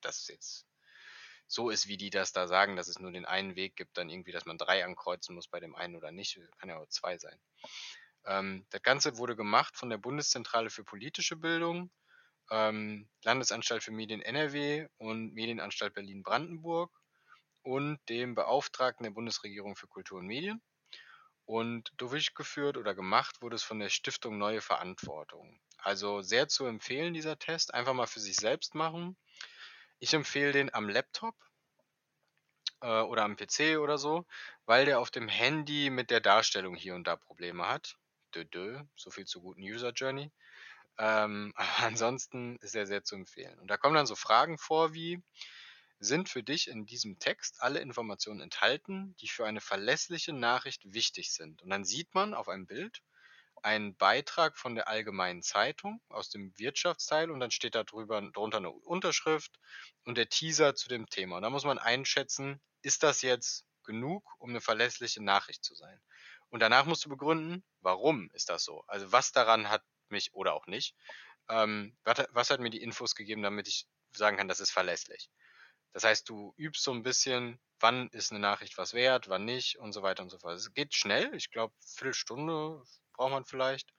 [0.00, 0.66] das jetzt
[1.46, 4.08] so ist, wie die das da sagen, dass es nur den einen Weg gibt, dann
[4.08, 6.40] irgendwie, dass man drei ankreuzen muss bei dem einen oder nicht.
[6.56, 7.38] Kann ja auch zwei sein.
[8.24, 11.90] Ähm, das Ganze wurde gemacht von der Bundeszentrale für politische Bildung
[12.50, 16.90] ähm, Landesanstalt für Medien NRW und Medienanstalt Berlin-Brandenburg
[17.62, 20.62] und dem Beauftragten der Bundesregierung für Kultur und Medien.
[21.44, 25.60] Und durchgeführt oder gemacht wurde es von der Stiftung Neue Verantwortung.
[25.78, 27.74] Also sehr zu empfehlen, dieser Test.
[27.74, 29.16] Einfach mal für sich selbst machen.
[29.98, 31.34] Ich empfehle den am Laptop
[32.82, 34.26] äh, oder am PC oder so,
[34.64, 37.96] weil der auf dem Handy mit der Darstellung hier und da Probleme hat.
[38.34, 40.30] Dö, dö, so viel zur guten User Journey.
[41.00, 43.58] Ähm, aber ansonsten ist er sehr zu empfehlen.
[43.58, 45.22] Und da kommen dann so Fragen vor wie,
[45.98, 51.32] sind für dich in diesem Text alle Informationen enthalten, die für eine verlässliche Nachricht wichtig
[51.32, 51.62] sind?
[51.62, 53.02] Und dann sieht man auf einem Bild
[53.62, 58.58] einen Beitrag von der Allgemeinen Zeitung aus dem Wirtschaftsteil und dann steht da drüber, drunter
[58.58, 59.58] eine Unterschrift
[60.04, 61.36] und der Teaser zu dem Thema.
[61.36, 66.00] Und da muss man einschätzen, ist das jetzt genug, um eine verlässliche Nachricht zu sein?
[66.48, 68.84] Und danach musst du begründen, warum ist das so?
[68.86, 70.94] Also was daran hat mich oder auch nicht,
[71.48, 75.30] ähm, was, was hat mir die Infos gegeben, damit ich sagen kann, das ist verlässlich.
[75.92, 79.78] Das heißt, du übst so ein bisschen, wann ist eine Nachricht was wert, wann nicht
[79.78, 80.56] und so weiter und so fort.
[80.56, 82.82] Es geht schnell, ich glaube, Viertelstunde
[83.14, 83.92] braucht man vielleicht.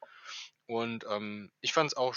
[0.68, 2.16] Und ähm, ich fand es auch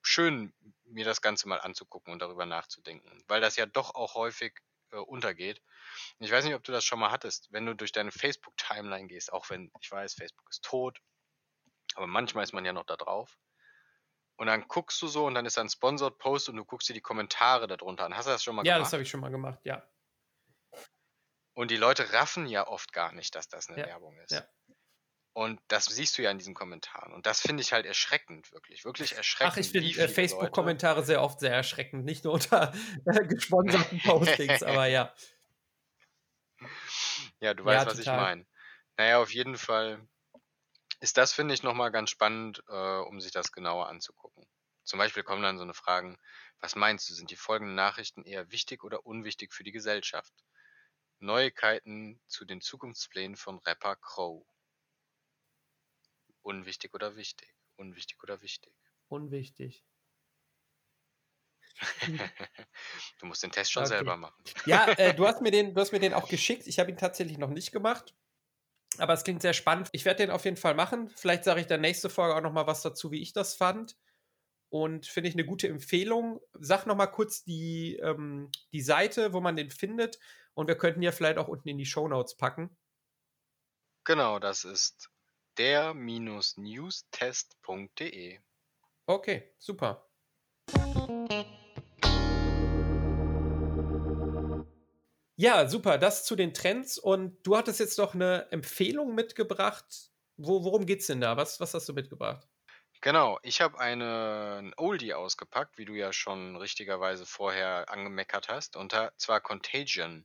[0.00, 4.54] schön, mir das Ganze mal anzugucken und darüber nachzudenken, weil das ja doch auch häufig
[4.90, 5.60] äh, untergeht.
[6.18, 9.32] Ich weiß nicht, ob du das schon mal hattest, wenn du durch deine Facebook-Timeline gehst,
[9.32, 11.00] auch wenn ich weiß, Facebook ist tot,
[11.96, 13.38] aber manchmal ist man ja noch da drauf.
[14.36, 16.88] Und dann guckst du so und dann ist da ein Sponsored Post und du guckst
[16.88, 18.16] dir die Kommentare darunter an.
[18.16, 18.78] Hast du das schon mal ja, gemacht?
[18.78, 19.86] Ja, das habe ich schon mal gemacht, ja.
[21.54, 23.86] Und die Leute raffen ja oft gar nicht, dass das eine ja.
[23.86, 24.32] Werbung ist.
[24.32, 24.48] Ja.
[25.34, 27.12] Und das siehst du ja in diesen Kommentaren.
[27.12, 28.84] Und das finde ich halt erschreckend, wirklich.
[28.84, 29.52] Wirklich erschreckend.
[29.54, 32.04] Ach, ich finde äh, Facebook-Kommentare sehr oft sehr erschreckend.
[32.04, 32.72] Nicht nur unter
[33.06, 35.14] äh, gesponserten Postings, aber ja.
[37.40, 38.46] Ja, du weißt, ja, was ich meine.
[38.98, 40.06] Naja, auf jeden Fall
[41.02, 44.46] ist das, finde ich, nochmal ganz spannend, äh, um sich das genauer anzugucken.
[44.84, 46.16] Zum Beispiel kommen dann so eine Fragen,
[46.60, 50.32] was meinst du, sind die folgenden Nachrichten eher wichtig oder unwichtig für die Gesellschaft?
[51.18, 54.46] Neuigkeiten zu den Zukunftsplänen von Rapper Crow.
[56.42, 57.52] Unwichtig oder wichtig?
[57.76, 58.72] Unwichtig oder wichtig?
[59.08, 59.84] Unwichtig.
[63.18, 63.94] du musst den Test schon okay.
[63.94, 64.40] selber machen.
[64.66, 66.68] Ja, äh, du, hast mir den, du hast mir den auch geschickt.
[66.68, 68.14] Ich habe ihn tatsächlich noch nicht gemacht.
[68.98, 69.88] Aber es klingt sehr spannend.
[69.92, 71.10] Ich werde den auf jeden Fall machen.
[71.16, 73.96] Vielleicht sage ich dann nächste Folge auch noch mal was dazu, wie ich das fand.
[74.68, 76.40] Und finde ich eine gute Empfehlung.
[76.54, 80.18] Sag noch mal kurz die, ähm, die Seite, wo man den findet.
[80.54, 82.76] Und wir könnten ja vielleicht auch unten in die Show Notes packen.
[84.04, 85.10] Genau, das ist
[85.58, 88.40] der-newstest.de.
[89.06, 90.08] Okay, super.
[95.36, 95.98] Ja, super.
[95.98, 96.98] Das zu den Trends.
[96.98, 100.10] Und du hattest jetzt noch eine Empfehlung mitgebracht.
[100.36, 101.36] Wo, worum geht's denn da?
[101.36, 102.48] Was, was hast du mitgebracht?
[103.04, 108.94] Genau, ich habe einen Oldie ausgepackt, wie du ja schon richtigerweise vorher angemeckert hast, und
[109.16, 110.24] zwar Contagion.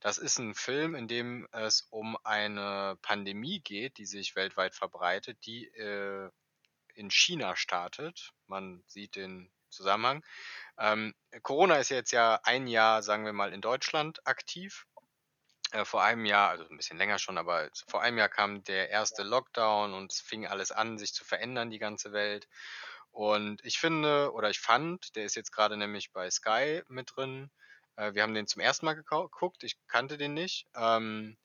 [0.00, 5.46] Das ist ein Film, in dem es um eine Pandemie geht, die sich weltweit verbreitet,
[5.46, 6.28] die äh,
[6.96, 8.32] in China startet.
[8.48, 10.24] Man sieht den Zusammenhang.
[10.78, 14.86] Ähm, Corona ist jetzt ja ein Jahr, sagen wir mal, in Deutschland aktiv.
[15.72, 18.90] Äh, vor einem Jahr, also ein bisschen länger schon, aber vor einem Jahr kam der
[18.90, 22.48] erste Lockdown und es fing alles an, sich zu verändern, die ganze Welt.
[23.10, 27.50] Und ich finde, oder ich fand, der ist jetzt gerade nämlich bei Sky mit drin.
[27.96, 30.66] Äh, wir haben den zum ersten Mal geguckt, ich kannte den nicht.
[30.74, 31.36] Ähm,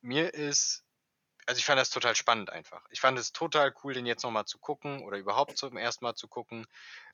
[0.00, 0.84] mir ist
[1.46, 2.84] also ich fand das total spannend einfach.
[2.90, 6.14] Ich fand es total cool, den jetzt nochmal zu gucken oder überhaupt zum ersten Mal
[6.14, 6.64] zu gucken.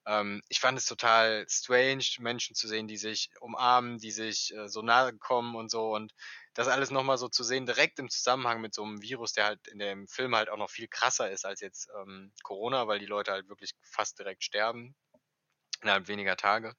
[0.06, 4.68] Ähm, ich fand es total strange, Menschen zu sehen, die sich umarmen, die sich äh,
[4.68, 6.12] so nahe kommen und so und
[6.54, 9.66] das alles nochmal so zu sehen, direkt im Zusammenhang mit so einem Virus, der halt
[9.68, 13.06] in dem Film halt auch noch viel krasser ist als jetzt ähm, Corona, weil die
[13.06, 14.94] Leute halt wirklich fast direkt sterben,
[15.82, 16.74] innerhalb weniger Tage,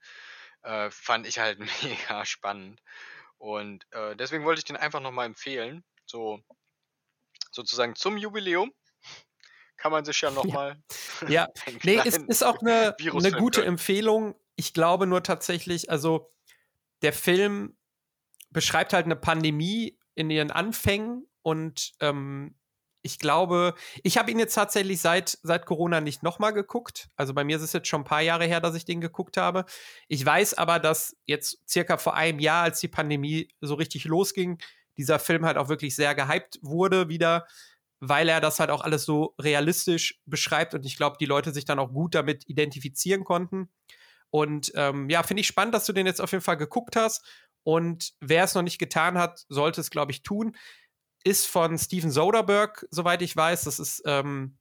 [0.63, 2.81] äh, fand ich halt mega spannend.
[3.37, 5.83] Und äh, deswegen wollte ich den einfach nochmal empfehlen.
[6.05, 6.41] So
[7.51, 8.71] sozusagen zum Jubiläum
[9.77, 10.81] kann man sich ja nochmal.
[11.27, 11.47] Ja, ja.
[11.83, 13.73] nee, ist, ist auch eine, eine gute können.
[13.73, 14.35] Empfehlung.
[14.55, 16.31] Ich glaube nur tatsächlich, also
[17.01, 17.77] der Film
[18.49, 22.55] beschreibt halt eine Pandemie in ihren Anfängen und ähm,
[23.03, 27.09] ich glaube, ich habe ihn jetzt tatsächlich seit, seit Corona nicht nochmal geguckt.
[27.15, 29.37] Also bei mir ist es jetzt schon ein paar Jahre her, dass ich den geguckt
[29.37, 29.65] habe.
[30.07, 34.57] Ich weiß aber, dass jetzt circa vor einem Jahr, als die Pandemie so richtig losging,
[34.97, 37.47] dieser Film halt auch wirklich sehr gehypt wurde wieder,
[37.99, 41.65] weil er das halt auch alles so realistisch beschreibt und ich glaube, die Leute sich
[41.65, 43.69] dann auch gut damit identifizieren konnten.
[44.29, 47.25] Und ähm, ja, finde ich spannend, dass du den jetzt auf jeden Fall geguckt hast.
[47.63, 50.55] Und wer es noch nicht getan hat, sollte es, glaube ich, tun.
[51.23, 53.63] Ist von Steven Soderbergh, soweit ich weiß.
[53.63, 54.57] Das ist ähm,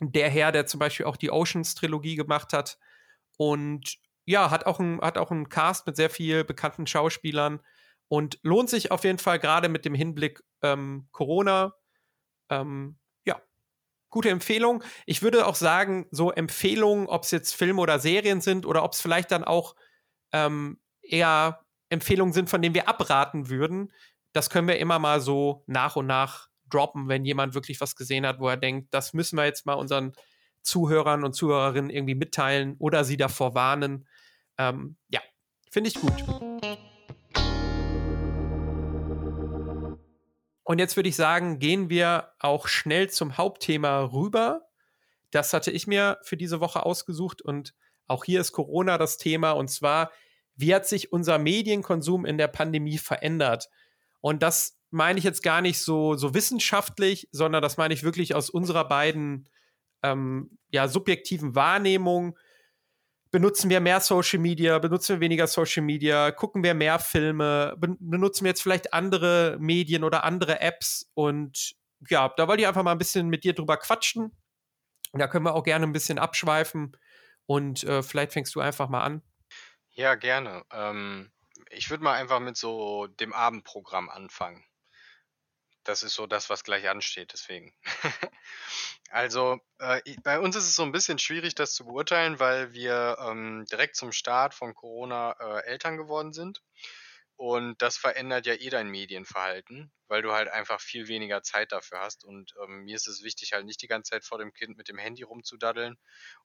[0.00, 2.78] der Herr, der zum Beispiel auch die Oceans-Trilogie gemacht hat.
[3.36, 3.96] Und
[4.26, 7.60] ja, hat auch, einen Cast mit sehr vielen bekannten Schauspielern.
[8.08, 11.74] Und lohnt sich auf jeden Fall gerade mit dem Hinblick ähm, Corona.
[12.50, 13.40] Ähm, ja,
[14.10, 14.82] gute Empfehlung.
[15.06, 18.92] Ich würde auch sagen, so Empfehlungen, ob es jetzt Filme oder Serien sind oder ob
[18.92, 19.74] es vielleicht dann auch
[20.32, 23.92] ähm, eher Empfehlungen sind, von denen wir abraten würden,
[24.32, 28.26] das können wir immer mal so nach und nach droppen, wenn jemand wirklich was gesehen
[28.26, 30.12] hat, wo er denkt, das müssen wir jetzt mal unseren
[30.62, 34.08] Zuhörern und Zuhörerinnen irgendwie mitteilen oder sie davor warnen.
[34.58, 35.20] Ähm, ja,
[35.70, 36.14] finde ich gut.
[40.64, 44.62] Und jetzt würde ich sagen, gehen wir auch schnell zum Hauptthema rüber.
[45.30, 47.74] Das hatte ich mir für diese Woche ausgesucht und
[48.06, 50.10] auch hier ist Corona das Thema und zwar,
[50.56, 53.68] wie hat sich unser Medienkonsum in der Pandemie verändert?
[54.20, 58.34] Und das meine ich jetzt gar nicht so, so wissenschaftlich, sondern das meine ich wirklich
[58.34, 59.48] aus unserer beiden
[60.02, 62.38] ähm, ja, subjektiven Wahrnehmung.
[63.34, 68.44] Benutzen wir mehr Social Media, benutzen wir weniger Social Media, gucken wir mehr Filme, benutzen
[68.44, 71.74] wir jetzt vielleicht andere Medien oder andere Apps und
[72.08, 74.40] ja, da wollte ich einfach mal ein bisschen mit dir drüber quatschen.
[75.14, 76.96] Da können wir auch gerne ein bisschen abschweifen
[77.46, 79.20] und äh, vielleicht fängst du einfach mal an.
[79.90, 80.64] Ja, gerne.
[80.70, 81.32] Ähm,
[81.70, 84.64] ich würde mal einfach mit so dem Abendprogramm anfangen.
[85.82, 87.74] Das ist so das, was gleich ansteht, deswegen.
[89.14, 93.16] Also, äh, bei uns ist es so ein bisschen schwierig, das zu beurteilen, weil wir,
[93.20, 96.60] ähm, direkt zum Start von Corona, äh, Eltern geworden sind.
[97.36, 102.00] Und das verändert ja eh dein Medienverhalten, weil du halt einfach viel weniger Zeit dafür
[102.00, 102.24] hast.
[102.24, 104.88] Und ähm, mir ist es wichtig, halt nicht die ganze Zeit vor dem Kind mit
[104.88, 105.94] dem Handy rumzudaddeln.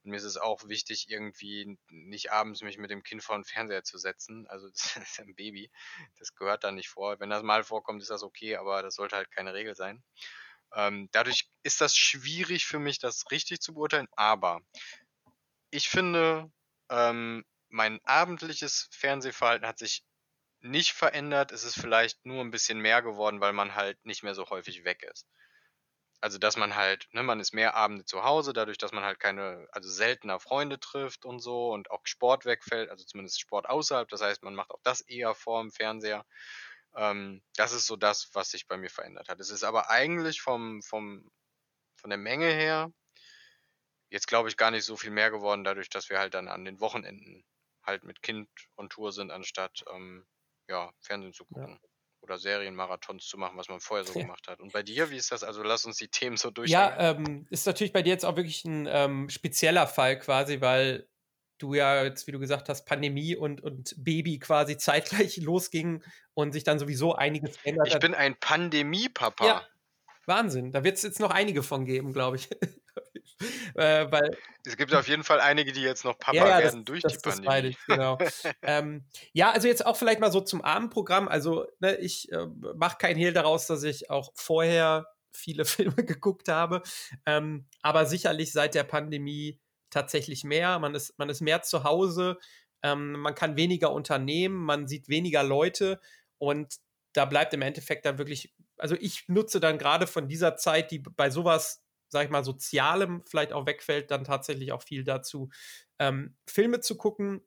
[0.03, 3.45] Und mir ist es auch wichtig, irgendwie nicht abends mich mit dem Kind vor den
[3.45, 4.45] Fernseher zu setzen.
[4.47, 5.72] Also das ist ein Baby.
[6.20, 7.20] Das gehört da nicht vor.
[7.20, 10.03] Wenn das mal vorkommt, ist das okay, aber das sollte halt keine Regel sein.
[10.76, 14.07] Ähm, dadurch ist das schwierig für mich, das richtig zu beurteilen.
[14.15, 14.61] Aber
[15.72, 16.51] ich finde,
[16.89, 20.03] ähm, mein abendliches Fernsehverhalten hat sich
[20.61, 21.51] nicht verändert.
[21.51, 24.84] Es ist vielleicht nur ein bisschen mehr geworden, weil man halt nicht mehr so häufig
[24.84, 25.28] weg ist.
[26.22, 29.20] Also, dass man halt, ne, man ist mehr Abende zu Hause, dadurch, dass man halt
[29.20, 34.09] keine, also seltener Freunde trifft und so und auch Sport wegfällt, also zumindest Sport außerhalb.
[34.09, 36.26] Das heißt, man macht auch das eher vor dem Fernseher.
[36.96, 39.40] Ähm, das ist so das, was sich bei mir verändert hat.
[39.40, 41.32] Es ist aber eigentlich vom, vom,
[41.96, 42.92] von der Menge her
[44.10, 46.66] jetzt, glaube ich, gar nicht so viel mehr geworden, dadurch, dass wir halt dann an
[46.66, 47.44] den Wochenenden
[47.84, 50.26] halt mit Kind on Tour sind, anstatt ähm,
[50.68, 51.80] ja, Fernsehen zu gucken.
[51.82, 51.90] Ja.
[52.22, 54.26] Oder Serienmarathons zu machen, was man vorher so ja.
[54.26, 54.60] gemacht hat.
[54.60, 55.44] Und bei dir, wie ist das?
[55.44, 56.74] Also lass uns die Themen so durchgehen.
[56.74, 61.08] Ja, ähm, ist natürlich bei dir jetzt auch wirklich ein ähm, spezieller Fall quasi, weil
[61.60, 66.03] du ja jetzt, wie du gesagt hast, Pandemie und, und Baby quasi zeitgleich losging
[66.34, 67.93] und sich dann sowieso einiges verändert hat.
[67.95, 69.45] Ich bin ein Pandemie-Papa.
[69.45, 69.68] Ja,
[70.26, 70.72] Wahnsinn.
[70.72, 72.49] Da wird es jetzt noch einige von geben, glaube ich.
[73.76, 76.80] äh, weil, es gibt auf jeden Fall einige, die jetzt noch Papa ja, ja, werden
[76.80, 77.45] das, durch das, die Pandemie.
[77.45, 78.18] Das ich, genau.
[78.62, 81.28] ähm, ja, also jetzt auch vielleicht mal so zum Abendprogramm.
[81.28, 86.47] Also ne, ich äh, mache kein Hehl daraus, dass ich auch vorher viele Filme geguckt
[86.47, 86.84] habe.
[87.26, 89.60] Ähm, aber sicherlich seit der Pandemie
[89.90, 90.80] tatsächlich mehr.
[90.80, 92.38] Man ist, man ist mehr zu Hause.
[92.84, 94.56] Ähm, man kann weniger unternehmen.
[94.56, 96.00] Man sieht weniger Leute.
[96.38, 96.78] Und
[97.14, 101.00] da bleibt im Endeffekt dann wirklich also ich nutze dann gerade von dieser Zeit, die
[101.00, 105.50] bei sowas, sag ich mal, Sozialem vielleicht auch wegfällt, dann tatsächlich auch viel dazu,
[106.00, 107.42] ähm, Filme zu gucken.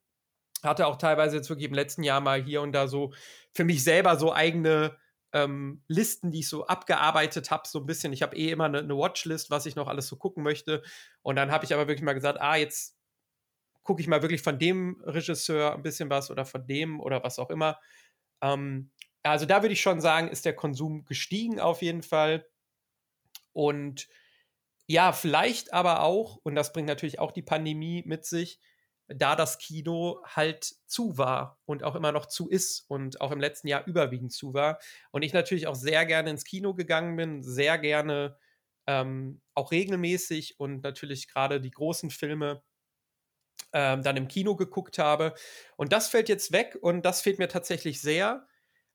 [0.63, 3.13] Hatte auch teilweise jetzt wirklich im letzten Jahr mal hier und da so
[3.53, 4.97] für mich selber so eigene
[5.33, 8.13] ähm, Listen, die ich so abgearbeitet habe, so ein bisschen.
[8.13, 10.83] Ich habe eh immer eine, eine Watchlist, was ich noch alles so gucken möchte.
[11.23, 12.99] Und dann habe ich aber wirklich mal gesagt, ah, jetzt
[13.83, 17.39] gucke ich mal wirklich von dem Regisseur ein bisschen was oder von dem oder was
[17.39, 17.79] auch immer.
[18.43, 18.91] Ähm,
[19.23, 22.47] also da würde ich schon sagen, ist der Konsum gestiegen auf jeden Fall.
[23.53, 24.09] Und
[24.87, 28.61] ja, vielleicht aber auch, und das bringt natürlich auch die Pandemie mit sich,
[29.09, 33.41] da das Kino halt zu war und auch immer noch zu ist und auch im
[33.41, 34.79] letzten Jahr überwiegend zu war.
[35.11, 38.37] Und ich natürlich auch sehr gerne ins Kino gegangen bin, sehr gerne
[38.87, 42.63] ähm, auch regelmäßig und natürlich gerade die großen Filme
[43.73, 45.35] ähm, dann im Kino geguckt habe.
[45.77, 48.47] Und das fällt jetzt weg und das fehlt mir tatsächlich sehr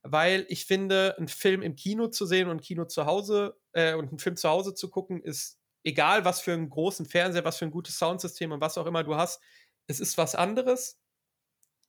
[0.04, 4.10] weil ich finde, einen Film im Kino zu sehen und Kino zu Hause äh, und
[4.10, 7.66] einen Film zu Hause zu gucken, ist egal, was für einen großen Fernseher, was für
[7.66, 9.42] ein gutes Soundsystem und was auch immer du hast,
[9.88, 11.00] es ist was anderes,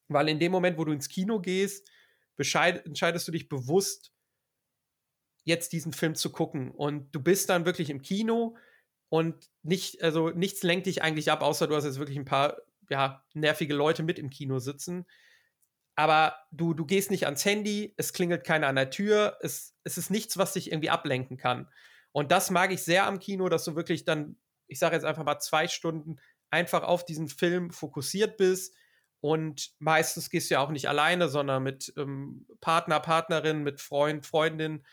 [0.09, 1.91] weil in dem Moment, wo du ins Kino gehst,
[2.37, 4.13] entscheidest du dich bewusst,
[5.45, 8.57] jetzt diesen Film zu gucken und du bist dann wirklich im Kino
[9.09, 12.63] und nicht, also nichts lenkt dich eigentlich ab, außer du hast jetzt wirklich ein paar
[12.91, 15.07] ja, nervige Leute mit im Kino sitzen
[15.99, 19.99] aber du, du gehst nicht ans Handy, es klingelt keiner an der Tür, es, es
[19.99, 21.69] ist nichts, was dich irgendwie ablenken kann.
[22.13, 24.37] Und das mag ich sehr am Kino, dass du wirklich dann,
[24.69, 26.21] ich sage jetzt einfach mal zwei Stunden,
[26.51, 28.75] einfach auf diesen Film fokussiert bist.
[29.21, 34.25] Und meistens gehst du ja auch nicht alleine, sondern mit ähm, Partner, Partnerin, mit Freund,
[34.27, 34.85] Freundin.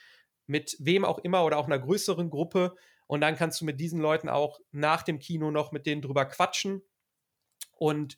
[0.48, 2.76] mit wem auch immer oder auch einer größeren Gruppe.
[3.08, 6.26] Und dann kannst du mit diesen Leuten auch nach dem Kino noch mit denen drüber
[6.26, 6.82] quatschen.
[7.72, 8.18] Und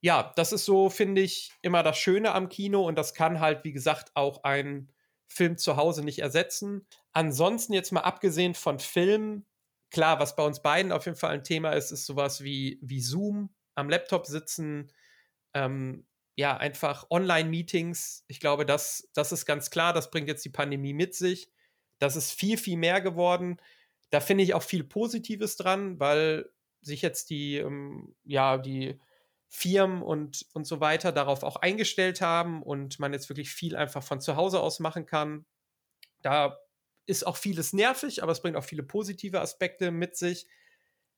[0.00, 2.86] ja, das ist so, finde ich, immer das Schöne am Kino.
[2.86, 4.92] Und das kann halt, wie gesagt, auch ein
[5.26, 6.86] Film zu Hause nicht ersetzen.
[7.12, 9.46] Ansonsten jetzt mal abgesehen von Filmen,
[9.90, 13.00] klar, was bei uns beiden auf jeden Fall ein Thema ist, ist sowas wie, wie
[13.00, 14.92] Zoom, am Laptop sitzen,
[15.54, 18.24] ähm, ja, einfach Online-Meetings.
[18.28, 21.50] Ich glaube, das, das ist ganz klar, das bringt jetzt die Pandemie mit sich.
[21.98, 23.60] Das ist viel, viel mehr geworden.
[24.10, 26.48] Da finde ich auch viel Positives dran, weil
[26.80, 29.00] sich jetzt die, ähm, ja, die
[29.48, 34.02] Firmen und, und so weiter darauf auch eingestellt haben und man jetzt wirklich viel einfach
[34.02, 35.46] von zu Hause aus machen kann.
[36.22, 36.58] Da
[37.08, 40.46] ist auch vieles nervig, aber es bringt auch viele positive Aspekte mit sich.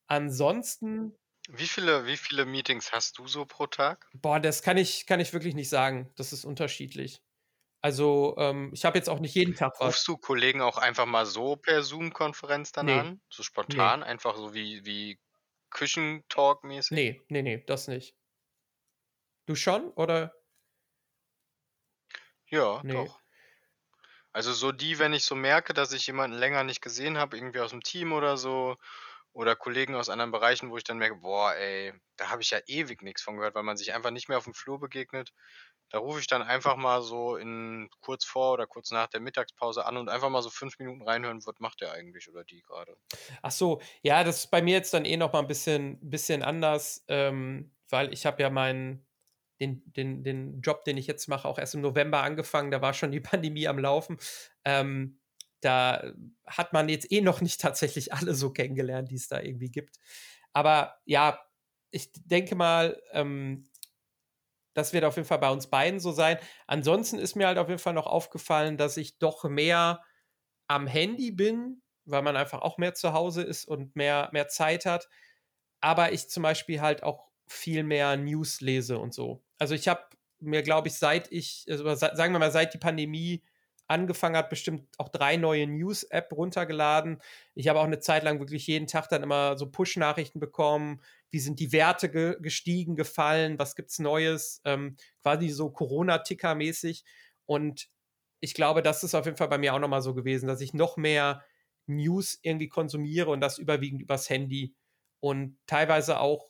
[0.06, 1.16] Ansonsten.
[1.48, 4.08] Wie viele, wie viele Meetings hast du so pro Tag?
[4.14, 6.12] Boah, das kann ich, kann ich wirklich nicht sagen.
[6.16, 7.22] Das ist unterschiedlich.
[7.82, 9.88] Also, ähm, ich habe jetzt auch nicht jeden Tag was.
[9.88, 12.98] Rufst du Kollegen auch einfach mal so per Zoom-Konferenz dann nee.
[12.98, 13.20] an?
[13.30, 14.06] So spontan, nee.
[14.06, 15.18] einfach so wie, wie
[15.70, 16.94] Küchentalk-mäßig?
[16.94, 18.14] Nee, nee, nee, das nicht.
[19.46, 20.34] Du schon, oder?
[22.46, 22.92] Ja, nee.
[22.92, 23.19] doch.
[24.32, 27.60] Also so die, wenn ich so merke, dass ich jemanden länger nicht gesehen habe, irgendwie
[27.60, 28.76] aus dem Team oder so,
[29.32, 32.58] oder Kollegen aus anderen Bereichen, wo ich dann merke, boah, ey, da habe ich ja
[32.66, 35.32] ewig nichts von gehört, weil man sich einfach nicht mehr auf dem Flur begegnet.
[35.88, 39.86] Da rufe ich dann einfach mal so in kurz vor oder kurz nach der Mittagspause
[39.86, 42.96] an und einfach mal so fünf Minuten reinhören, was macht der eigentlich oder die gerade.
[43.42, 46.42] Ach so, ja, das ist bei mir jetzt dann eh noch mal ein bisschen, bisschen
[46.42, 49.04] anders, ähm, weil ich habe ja meinen
[49.60, 52.70] den, den, den Job, den ich jetzt mache, auch erst im November angefangen.
[52.70, 54.18] Da war schon die Pandemie am Laufen.
[54.64, 55.20] Ähm,
[55.60, 56.12] da
[56.46, 59.98] hat man jetzt eh noch nicht tatsächlich alle so kennengelernt, die es da irgendwie gibt.
[60.52, 61.40] Aber ja,
[61.90, 63.70] ich denke mal, ähm,
[64.74, 66.38] das wird auf jeden Fall bei uns beiden so sein.
[66.66, 70.02] Ansonsten ist mir halt auf jeden Fall noch aufgefallen, dass ich doch mehr
[70.68, 74.86] am Handy bin, weil man einfach auch mehr zu Hause ist und mehr, mehr Zeit
[74.86, 75.08] hat.
[75.80, 79.42] Aber ich zum Beispiel halt auch viel mehr News lese und so.
[79.58, 80.02] Also ich habe
[80.38, 83.42] mir, glaube ich, seit ich, also sagen wir mal, seit die Pandemie
[83.88, 87.20] angefangen hat, bestimmt auch drei neue News-App runtergeladen.
[87.56, 91.02] Ich habe auch eine Zeit lang wirklich jeden Tag dann immer so Push-Nachrichten bekommen.
[91.30, 93.58] Wie sind die Werte ge gestiegen, gefallen?
[93.58, 94.60] Was gibt's Neues?
[94.64, 97.04] Ähm, quasi so Corona-Ticker-mäßig.
[97.46, 97.88] Und
[98.38, 100.72] ich glaube, das ist auf jeden Fall bei mir auch nochmal so gewesen, dass ich
[100.72, 101.42] noch mehr
[101.86, 104.72] News irgendwie konsumiere und das überwiegend übers Handy
[105.18, 106.49] und teilweise auch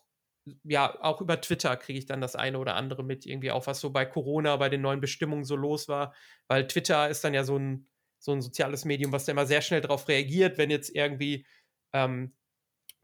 [0.64, 3.80] ja, auch über Twitter kriege ich dann das eine oder andere mit, irgendwie auch was
[3.80, 6.14] so bei Corona, bei den neuen Bestimmungen so los war,
[6.48, 7.88] weil Twitter ist dann ja so ein,
[8.18, 11.46] so ein soziales Medium, was da immer sehr schnell darauf reagiert, wenn jetzt irgendwie
[11.92, 12.34] ähm,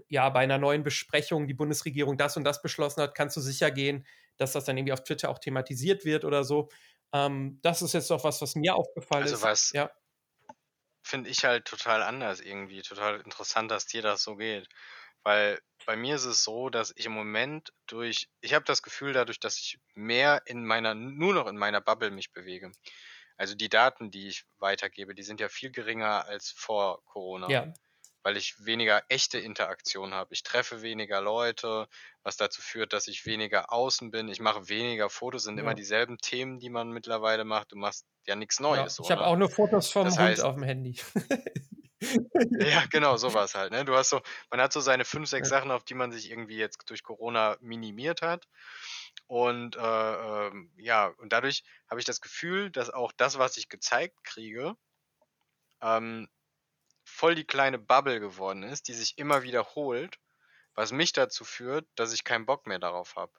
[0.09, 3.70] ja bei einer neuen Besprechung die Bundesregierung das und das beschlossen hat, kannst du sicher
[3.70, 6.68] gehen, dass das dann irgendwie auf Twitter auch thematisiert wird oder so.
[7.12, 9.44] Ähm, das ist jetzt auch was, was mir aufgefallen also ist.
[9.44, 9.90] Also was ja.
[11.03, 14.68] finde ich halt total anders irgendwie, total interessant, dass dir das so geht.
[15.27, 19.12] Weil bei mir ist es so, dass ich im Moment durch, ich habe das Gefühl
[19.12, 22.70] dadurch, dass ich mehr in meiner, nur noch in meiner Bubble mich bewege.
[23.37, 27.51] Also die Daten, die ich weitergebe, die sind ja viel geringer als vor Corona.
[27.51, 27.74] Ja.
[28.22, 30.33] Weil ich weniger echte Interaktion habe.
[30.33, 31.89] Ich treffe weniger Leute,
[32.22, 34.29] was dazu führt, dass ich weniger außen bin.
[34.29, 35.64] Ich mache weniger Fotos, sind ja.
[35.64, 37.72] immer dieselben Themen, die man mittlerweile macht.
[37.72, 38.99] Du machst ja nichts Neues.
[38.99, 41.01] Ja, ich habe auch nur Fotos vom das heißt, Hund auf dem Handy.
[42.59, 43.84] Ja, genau, sowas halt, ne?
[43.84, 44.20] Du hast so
[44.51, 45.49] man hat so seine fünf, sechs.
[45.49, 48.47] Sachen, auf die man sich irgendwie jetzt durch Corona minimiert hat.
[49.26, 49.80] Und, äh,
[50.49, 54.76] ähm, ja, und dadurch habe ich das Gefühl, dass auch das, was ich gezeigt kriege,
[55.82, 56.28] ähm,
[57.05, 60.18] voll die kleine Bubble geworden ist, die sich immer wiederholt,
[60.74, 63.32] was mich dazu führt, dass ich keinen Bock mehr darauf habe,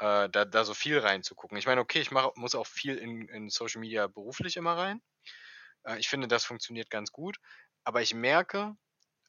[0.00, 1.58] äh, da da so viel reinzugucken.
[1.58, 5.02] Ich meine, okay, ich mache muss auch viel in in Social Media beruflich immer rein.
[5.84, 7.38] Äh, ich finde, das funktioniert ganz gut.
[7.84, 8.76] Aber ich merke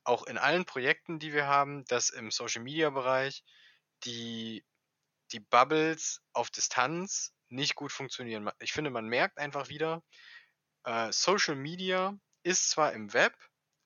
[0.03, 3.43] auch in allen Projekten, die wir haben, dass im Social-Media-Bereich
[4.03, 4.65] die,
[5.31, 8.49] die Bubbles auf Distanz nicht gut funktionieren.
[8.59, 10.03] Ich finde, man merkt einfach wieder,
[10.83, 13.35] äh, Social Media ist zwar im Web,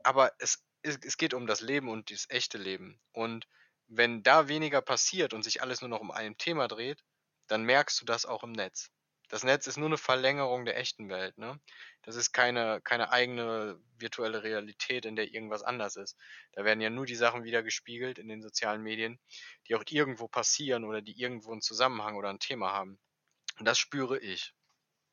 [0.03, 2.99] aber es, es, es geht um das Leben und das echte Leben.
[3.11, 3.47] Und
[3.87, 7.03] wenn da weniger passiert und sich alles nur noch um ein Thema dreht,
[7.47, 8.91] dann merkst du das auch im Netz.
[9.29, 11.59] Das Netz ist nur eine Verlängerung der echten Welt, ne?
[12.09, 16.17] Das ist keine, keine eigene virtuelle Realität, in der irgendwas anders ist.
[16.53, 19.19] Da werden ja nur die Sachen wieder gespiegelt in den sozialen Medien,
[19.67, 22.97] die auch irgendwo passieren oder die irgendwo einen Zusammenhang oder ein Thema haben.
[23.59, 24.55] Und das spüre ich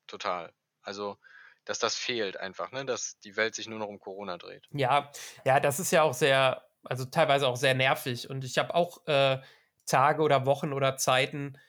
[0.07, 0.51] total.
[0.81, 1.19] Also,
[1.65, 2.83] dass das fehlt einfach, ne?
[2.83, 4.65] dass die Welt sich nur noch um Corona dreht.
[4.71, 5.11] Ja,
[5.45, 8.27] ja, das ist ja auch sehr, also teilweise auch sehr nervig.
[8.27, 9.39] Und ich habe auch äh,
[9.85, 11.59] Tage oder Wochen oder Zeiten,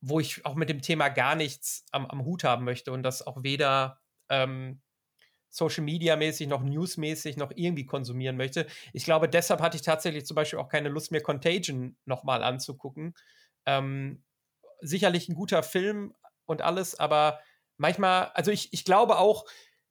[0.00, 3.26] wo ich auch mit dem Thema gar nichts am, am Hut haben möchte und das
[3.26, 3.99] auch weder
[4.30, 4.80] ähm,
[5.50, 8.66] Social Media mäßig, noch News-mäßig noch irgendwie konsumieren möchte.
[8.92, 13.14] Ich glaube, deshalb hatte ich tatsächlich zum Beispiel auch keine Lust mehr, Contagion nochmal anzugucken.
[13.66, 14.22] Ähm,
[14.80, 16.14] sicherlich ein guter Film
[16.46, 17.40] und alles, aber
[17.76, 19.44] manchmal, also ich, ich glaube auch,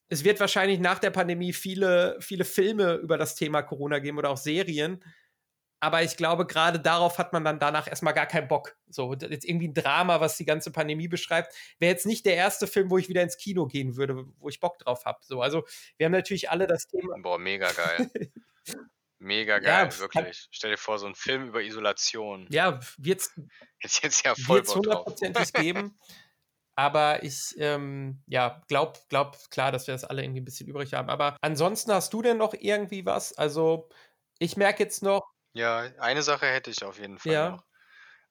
[0.07, 4.31] es wird wahrscheinlich nach der Pandemie viele, viele Filme über das Thema Corona geben oder
[4.31, 5.03] auch Serien.
[5.81, 8.75] Aber ich glaube, gerade darauf hat man dann danach erstmal gar keinen Bock.
[8.89, 12.67] So, jetzt irgendwie ein Drama, was die ganze Pandemie beschreibt, wäre jetzt nicht der erste
[12.67, 15.19] Film, wo ich wieder ins Kino gehen würde, wo ich Bock drauf habe.
[15.21, 15.65] So, also
[15.97, 17.15] wir haben natürlich alle das Thema.
[17.21, 18.11] Boah, mega geil.
[19.19, 20.47] mega geil, ja, wirklich.
[20.51, 22.47] Stell dir vor, so ein Film über Isolation.
[22.49, 23.33] Ja, wird's
[23.81, 25.97] jetzt jetzt ja voll wird's hundertprozentig geben.
[26.75, 30.93] Aber ich, ähm, ja, glaub, glaub klar, dass wir das alle irgendwie ein bisschen übrig
[30.93, 31.09] haben.
[31.09, 33.37] Aber ansonsten hast du denn noch irgendwie was?
[33.37, 33.89] Also,
[34.39, 37.43] ich merke jetzt noch, ja, eine Sache hätte ich auf jeden Fall Ja.
[37.43, 37.65] noch.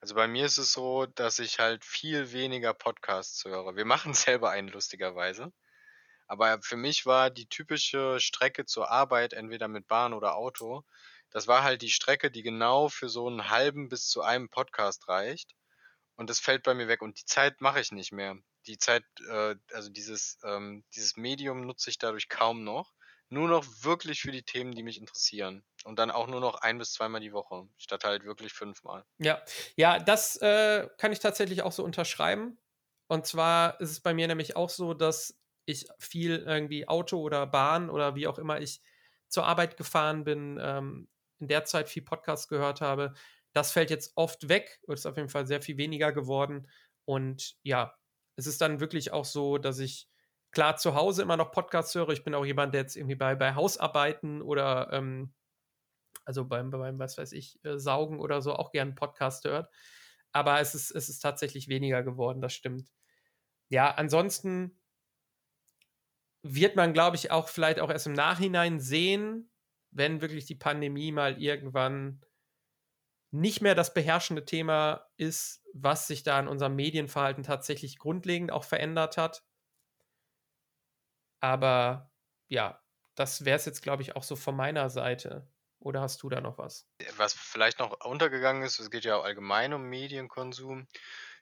[0.00, 3.76] Also bei mir ist es so, dass ich halt viel weniger Podcasts höre.
[3.76, 5.52] Wir machen selber einen lustigerweise.
[6.28, 10.84] Aber für mich war die typische Strecke zur Arbeit, entweder mit Bahn oder Auto,
[11.30, 15.08] das war halt die Strecke, die genau für so einen halben bis zu einem Podcast
[15.08, 15.54] reicht.
[16.16, 17.02] Und das fällt bei mir weg.
[17.02, 18.36] Und die Zeit mache ich nicht mehr.
[18.66, 22.92] Die Zeit, äh, also dieses, ähm, dieses Medium nutze ich dadurch kaum noch
[23.30, 25.64] nur noch wirklich für die Themen, die mich interessieren.
[25.84, 29.04] Und dann auch nur noch ein bis zweimal die Woche, statt halt wirklich fünfmal.
[29.18, 29.42] Ja,
[29.76, 32.58] ja, das äh, kann ich tatsächlich auch so unterschreiben.
[33.08, 37.46] Und zwar ist es bei mir nämlich auch so, dass ich viel irgendwie Auto oder
[37.46, 38.80] Bahn oder wie auch immer ich
[39.28, 41.08] zur Arbeit gefahren bin, ähm,
[41.38, 43.14] in der Zeit viel Podcast gehört habe.
[43.52, 46.68] Das fällt jetzt oft weg, ist auf jeden Fall sehr viel weniger geworden.
[47.04, 47.94] Und ja,
[48.36, 50.08] es ist dann wirklich auch so, dass ich
[50.50, 52.10] klar zu Hause immer noch Podcasts höre.
[52.10, 55.34] Ich bin auch jemand, der jetzt irgendwie bei, bei Hausarbeiten oder ähm,
[56.24, 59.70] also beim, beim, was weiß ich, äh, Saugen oder so auch gerne Podcast hört.
[60.32, 62.90] Aber es ist, es ist tatsächlich weniger geworden, das stimmt.
[63.68, 64.78] Ja, ansonsten
[66.42, 69.50] wird man, glaube ich, auch vielleicht auch erst im Nachhinein sehen,
[69.90, 72.20] wenn wirklich die Pandemie mal irgendwann
[73.30, 78.64] nicht mehr das beherrschende Thema ist, was sich da in unserem Medienverhalten tatsächlich grundlegend auch
[78.64, 79.44] verändert hat.
[81.40, 82.12] Aber
[82.48, 82.82] ja,
[83.14, 85.50] das wäre es jetzt, glaube ich, auch so von meiner Seite.
[85.80, 86.88] Oder hast du da noch was?
[87.16, 90.86] Was vielleicht noch untergegangen ist, es geht ja allgemein um Medienkonsum.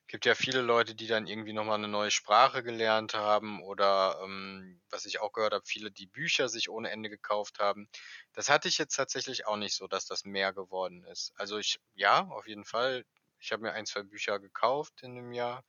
[0.02, 4.20] Es gibt ja viele Leute, die dann irgendwie nochmal eine neue Sprache gelernt haben oder
[4.22, 7.88] ähm, was ich auch gehört habe, viele, die Bücher sich ohne Ende gekauft haben.
[8.32, 11.32] Das hatte ich jetzt tatsächlich auch nicht so, dass das mehr geworden ist.
[11.36, 13.04] Also ich, ja, auf jeden Fall.
[13.40, 15.64] Ich habe mir ein, zwei Bücher gekauft in dem Jahr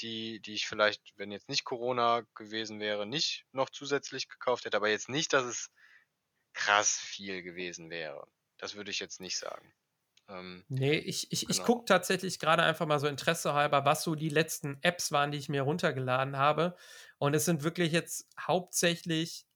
[0.00, 4.76] die, die ich vielleicht, wenn jetzt nicht Corona gewesen wäre, nicht noch zusätzlich gekauft hätte,
[4.76, 5.70] aber jetzt nicht, dass es
[6.52, 8.26] krass viel gewesen wäre.
[8.58, 9.72] Das würde ich jetzt nicht sagen.
[10.28, 11.50] Ähm, nee, ich, ich, genau.
[11.52, 15.30] ich gucke tatsächlich gerade einfach mal so Interesse halber, was so die letzten Apps waren,
[15.30, 16.76] die ich mir runtergeladen habe.
[17.18, 19.46] Und es sind wirklich jetzt hauptsächlich,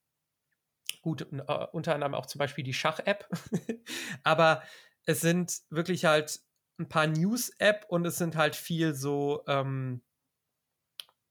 [1.03, 3.28] gut, uh, unter anderem auch zum Beispiel die Schach-App,
[4.22, 4.62] aber
[5.07, 6.41] es sind wirklich halt
[6.78, 10.03] ein paar News-App und es sind halt viel so ähm,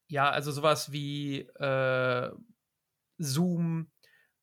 [0.10, 2.32] ja, also sowas wie äh,
[3.20, 3.91] Zoom,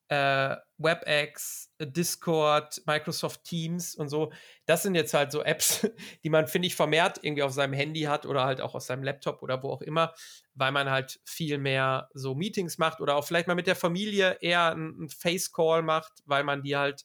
[0.09, 4.33] äh, WebEx, Discord, Microsoft Teams und so.
[4.67, 5.89] Das sind jetzt halt so Apps,
[6.25, 9.03] die man, finde ich, vermehrt irgendwie auf seinem Handy hat oder halt auch auf seinem
[9.03, 10.14] Laptop oder wo auch immer,
[10.55, 14.39] weil man halt viel mehr so Meetings macht oder auch vielleicht mal mit der Familie
[14.41, 17.05] eher einen Face-Call macht, weil man die halt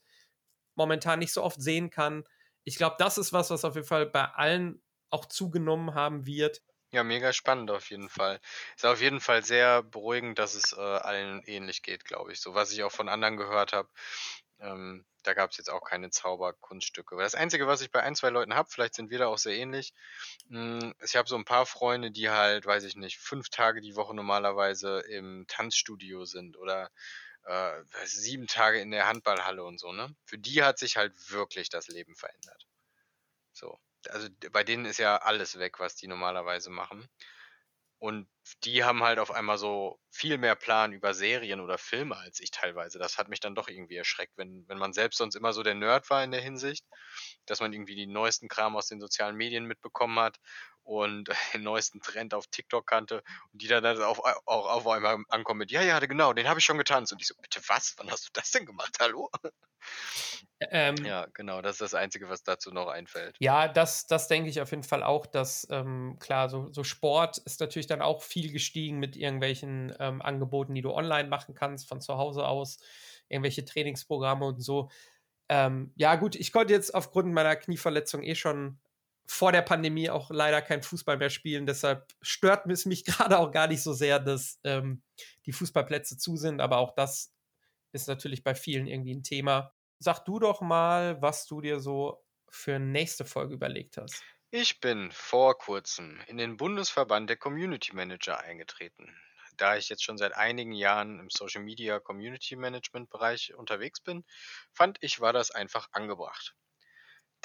[0.76, 2.24] momentan nicht so oft sehen kann.
[2.64, 6.62] Ich glaube, das ist was, was auf jeden Fall bei allen auch zugenommen haben wird.
[6.94, 8.42] Ja, mega spannend auf jeden Fall.
[8.76, 12.42] Ist auf jeden Fall sehr beruhigend, dass es äh, allen ähnlich geht, glaube ich.
[12.42, 13.90] So was ich auch von anderen gehört habe,
[14.60, 17.16] ähm, da gab es jetzt auch keine Zauberkunststücke.
[17.18, 19.56] Das Einzige, was ich bei ein, zwei Leuten habe, vielleicht sind wir da auch sehr
[19.56, 19.94] ähnlich,
[20.50, 23.82] mh, hm, ich habe so ein paar Freunde, die halt, weiß ich nicht, fünf Tage
[23.82, 26.92] die Woche normalerweise im Tanzstudio sind oder
[27.46, 30.16] äh, sieben Tage in der Handballhalle und so, ne?
[30.26, 32.68] Für die hat sich halt wirklich das Leben verändert.
[33.54, 33.80] So
[34.10, 37.08] also bei denen ist ja alles weg, was die normalerweise machen.
[38.00, 38.28] Und
[38.64, 42.52] die haben halt auf einmal so viel mehr Plan über Serien oder Filme als ich
[42.52, 43.00] teilweise.
[43.00, 45.76] Das hat mich dann doch irgendwie erschreckt, wenn, wenn man selbst sonst immer so der
[45.76, 46.86] Nerd war in der Hinsicht,
[47.46, 50.38] dass man irgendwie die neuesten Kram aus den sozialen Medien mitbekommen hat
[50.84, 53.24] und den neuesten Trend auf TikTok kannte
[53.54, 56.66] und die dann auch, auch auf einmal ankommen mit, ja, ja, genau, den habe ich
[56.66, 57.14] schon getanzt.
[57.14, 57.94] Und ich so, bitte was?
[57.98, 58.98] Wann hast du das denn gemacht?
[59.00, 59.30] Hallo?
[60.70, 63.36] Ähm, ja, genau, das ist das Einzige, was dazu noch einfällt.
[63.40, 67.40] Ja, das, das denke ich auf jeden Fall auch, dass ähm, klar, so, so Sport
[67.40, 71.88] ist natürlich dann auch viel gestiegen mit irgendwelchen ähm, Angeboten, die du online machen kannst,
[71.88, 72.80] von zu Hause aus,
[73.28, 74.90] irgendwelche Trainingsprogramme und so.
[75.50, 78.80] Ähm, ja, gut, ich konnte jetzt aufgrund meiner Knieverletzung eh schon
[79.28, 81.66] vor der Pandemie auch leider kein Fußball mehr spielen.
[81.66, 85.04] Deshalb stört es mich gerade auch gar nicht so sehr, dass ähm,
[85.46, 86.62] die Fußballplätze zu sind.
[86.62, 87.34] Aber auch das
[87.92, 89.74] ist natürlich bei vielen irgendwie ein Thema.
[90.00, 94.24] Sag du doch mal, was du dir so für nächste Folge überlegt hast.
[94.54, 99.16] Ich bin vor kurzem in den Bundesverband der Community Manager eingetreten.
[99.56, 104.26] Da ich jetzt schon seit einigen Jahren im Social Media Community Management Bereich unterwegs bin,
[104.74, 106.54] fand ich, war das einfach angebracht.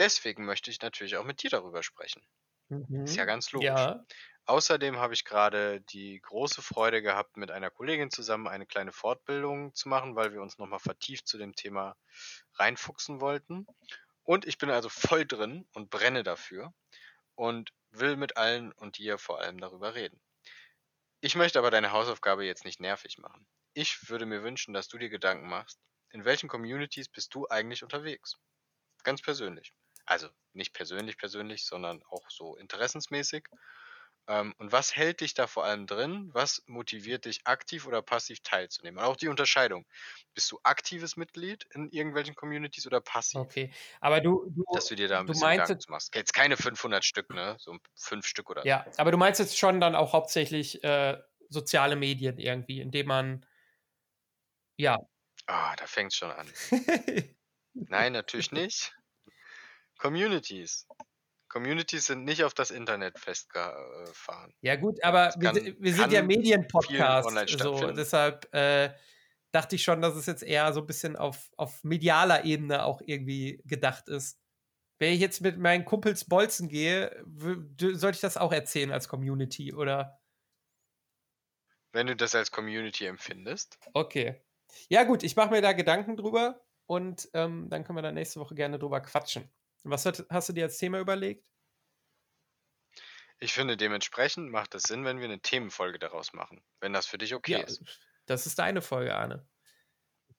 [0.01, 2.27] Deswegen möchte ich natürlich auch mit dir darüber sprechen.
[2.71, 3.05] Mhm.
[3.05, 3.29] Ist ja mhm.
[3.29, 3.69] ganz logisch.
[3.69, 4.05] Ja.
[4.47, 9.73] Außerdem habe ich gerade die große Freude gehabt, mit einer Kollegin zusammen eine kleine Fortbildung
[9.75, 11.97] zu machen, weil wir uns nochmal vertieft zu dem Thema
[12.55, 13.67] reinfuchsen wollten.
[14.27, 16.75] Und ich bin also voll drin und brenne dafür
[17.37, 20.21] und will mit allen und dir vor allem darüber reden.
[21.21, 23.47] Ich möchte aber deine Hausaufgabe jetzt nicht nervig machen.
[23.73, 25.79] Ich würde mir wünschen, dass du dir Gedanken machst,
[26.11, 28.37] in welchen Communities bist du eigentlich unterwegs?
[29.05, 29.73] Ganz persönlich.
[30.07, 33.47] Also nicht persönlich persönlich, sondern auch so interessensmäßig.
[34.29, 36.31] Ähm, und was hält dich da vor allem drin?
[36.33, 38.99] Was motiviert dich aktiv oder passiv teilzunehmen?
[38.99, 39.87] Und auch die Unterscheidung.
[40.35, 43.41] Bist du aktives Mitglied in irgendwelchen Communities oder passiv?
[43.41, 43.71] Okay,
[44.01, 46.15] aber du, du dass du dir da ein bisschen meinst, Gedanken machst.
[46.15, 47.57] Jetzt keine 500 Stück, ne?
[47.59, 51.19] So fünf Stück oder Ja, aber du meinst jetzt schon dann auch hauptsächlich äh,
[51.49, 53.47] soziale Medien irgendwie, indem man
[54.79, 54.99] ja.
[55.49, 56.49] Ah, da fängt es schon an.
[57.89, 58.95] Nein, natürlich nicht.
[59.99, 60.87] Communities.
[61.57, 64.53] Communities sind nicht auf das Internet festgefahren.
[64.61, 68.93] Ja gut, aber kann, wir, wir, sind ja Medienpodcast, so deshalb äh,
[69.53, 73.01] dachte ich schon, dass es jetzt eher so ein bisschen auf, auf medialer Ebene auch
[73.01, 74.39] irgendwie gedacht ist.
[74.99, 77.25] Wenn ich jetzt mit meinen Kumpels Bolzen gehe,
[77.81, 80.21] sollte ich das auch erzählen als Community, oder?
[81.93, 83.79] Wenn du das als Community empfindest.
[83.95, 84.43] Okay.
[84.91, 88.41] Ja gut, ich mache mir da Gedanken drüber und ähm, dann können wir da nächste
[88.41, 89.51] Woche gerne drüber quatschen.
[89.91, 91.45] Was hat, hast du dir als Thema überlegt?
[93.39, 97.19] Ich finde, dementsprechend macht es Sinn, wenn wir eine Themenfolge daraus machen, wenn das für
[97.19, 97.83] dich okay ja, ist.
[98.25, 99.47] Das ist deine Folge, Arne.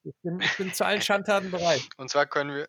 [0.02, 1.88] Ich bin, ich bin zu allen Schandtaten bereit.
[1.96, 2.68] Und zwar können wir.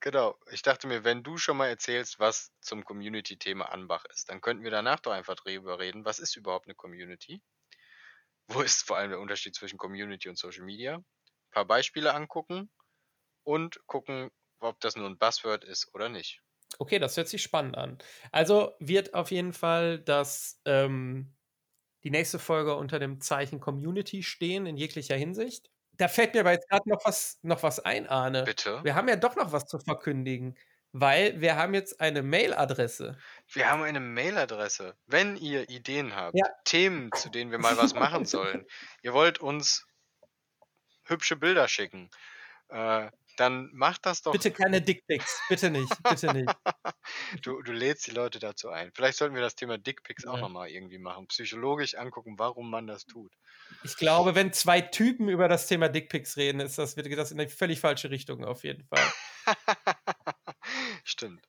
[0.00, 4.40] Genau, ich dachte mir, wenn du schon mal erzählst, was zum Community-Thema Anbach ist, dann
[4.40, 7.40] könnten wir danach doch einfach drüber reden, was ist überhaupt eine Community?
[8.48, 10.96] Wo ist vor allem der Unterschied zwischen Community und Social Media?
[10.96, 12.72] Ein paar Beispiele angucken
[13.44, 14.32] und gucken,
[14.68, 16.40] ob das nur ein Buzzword ist oder nicht.
[16.78, 17.98] Okay, das hört sich spannend an.
[18.30, 21.34] Also wird auf jeden Fall das, ähm,
[22.04, 25.70] die nächste Folge unter dem Zeichen Community stehen, in jeglicher Hinsicht.
[25.92, 28.44] Da fällt mir aber jetzt gerade noch was, noch was ein, Arne.
[28.44, 28.82] Bitte?
[28.82, 30.56] Wir haben ja doch noch was zu verkündigen,
[30.92, 33.18] weil wir haben jetzt eine Mailadresse.
[33.52, 34.96] Wir haben eine Mailadresse.
[35.06, 36.46] Wenn ihr Ideen habt, ja.
[36.64, 38.66] Themen, zu denen wir mal was machen sollen,
[39.02, 39.86] ihr wollt uns
[41.04, 42.10] hübsche Bilder schicken,
[42.68, 43.10] äh,
[43.42, 44.30] dann mach das doch.
[44.30, 46.48] Bitte keine Dickpics, bitte nicht, bitte nicht.
[47.42, 48.92] du, du lädst die Leute dazu ein.
[48.94, 50.30] Vielleicht sollten wir das Thema Dickpics ja.
[50.30, 51.26] auch nochmal irgendwie machen.
[51.26, 53.32] Psychologisch angucken, warum man das tut.
[53.82, 57.40] Ich glaube, wenn zwei Typen über das Thema Dickpics reden, ist das, geht das in
[57.40, 59.12] eine völlig falsche Richtung auf jeden Fall.
[61.04, 61.44] Stimmt.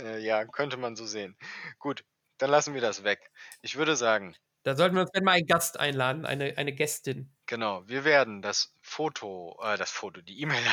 [0.00, 1.36] Äh, ja, könnte man so sehen.
[1.78, 2.02] Gut,
[2.38, 3.30] dann lassen wir das weg.
[3.60, 7.30] Ich würde sagen, da sollten wir uns dann mal einen Gast einladen, eine, eine Gästin.
[7.46, 10.64] Genau, wir werden das Foto, äh, das Foto, die E-Mail,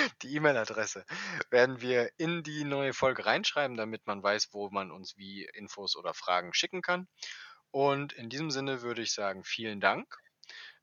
[0.22, 1.04] die E-Mail-Adresse
[1.50, 5.96] werden wir in die neue Folge reinschreiben, damit man weiß, wo man uns wie Infos
[5.96, 7.08] oder Fragen schicken kann.
[7.70, 10.18] Und in diesem Sinne würde ich sagen, vielen Dank.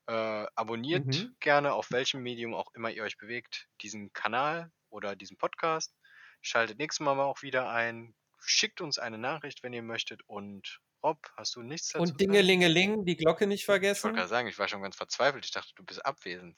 [0.07, 1.35] Äh, abonniert mhm.
[1.39, 5.93] gerne auf welchem Medium auch immer ihr euch bewegt, diesen Kanal oder diesen Podcast.
[6.41, 8.15] Schaltet nächstes Mal auch wieder ein.
[8.39, 13.05] Schickt uns eine Nachricht, wenn ihr möchtet und Rob, hast du nichts dazu Und Dingelingeling,
[13.05, 13.97] die Glocke nicht vergessen.
[13.99, 15.45] Ich wollte gerade sagen, ich war schon ganz verzweifelt.
[15.45, 16.57] Ich dachte, du bist abwesend.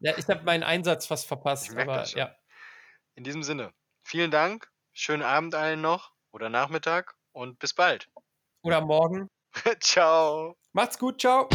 [0.00, 2.34] Ja, ich habe meinen Einsatz fast verpasst, aber ja.
[3.14, 3.72] In diesem Sinne,
[4.02, 8.08] vielen Dank, schönen Abend allen noch oder Nachmittag und bis bald.
[8.62, 9.28] Oder morgen.
[9.80, 10.56] ciao.
[10.72, 11.48] Macht's gut, ciao.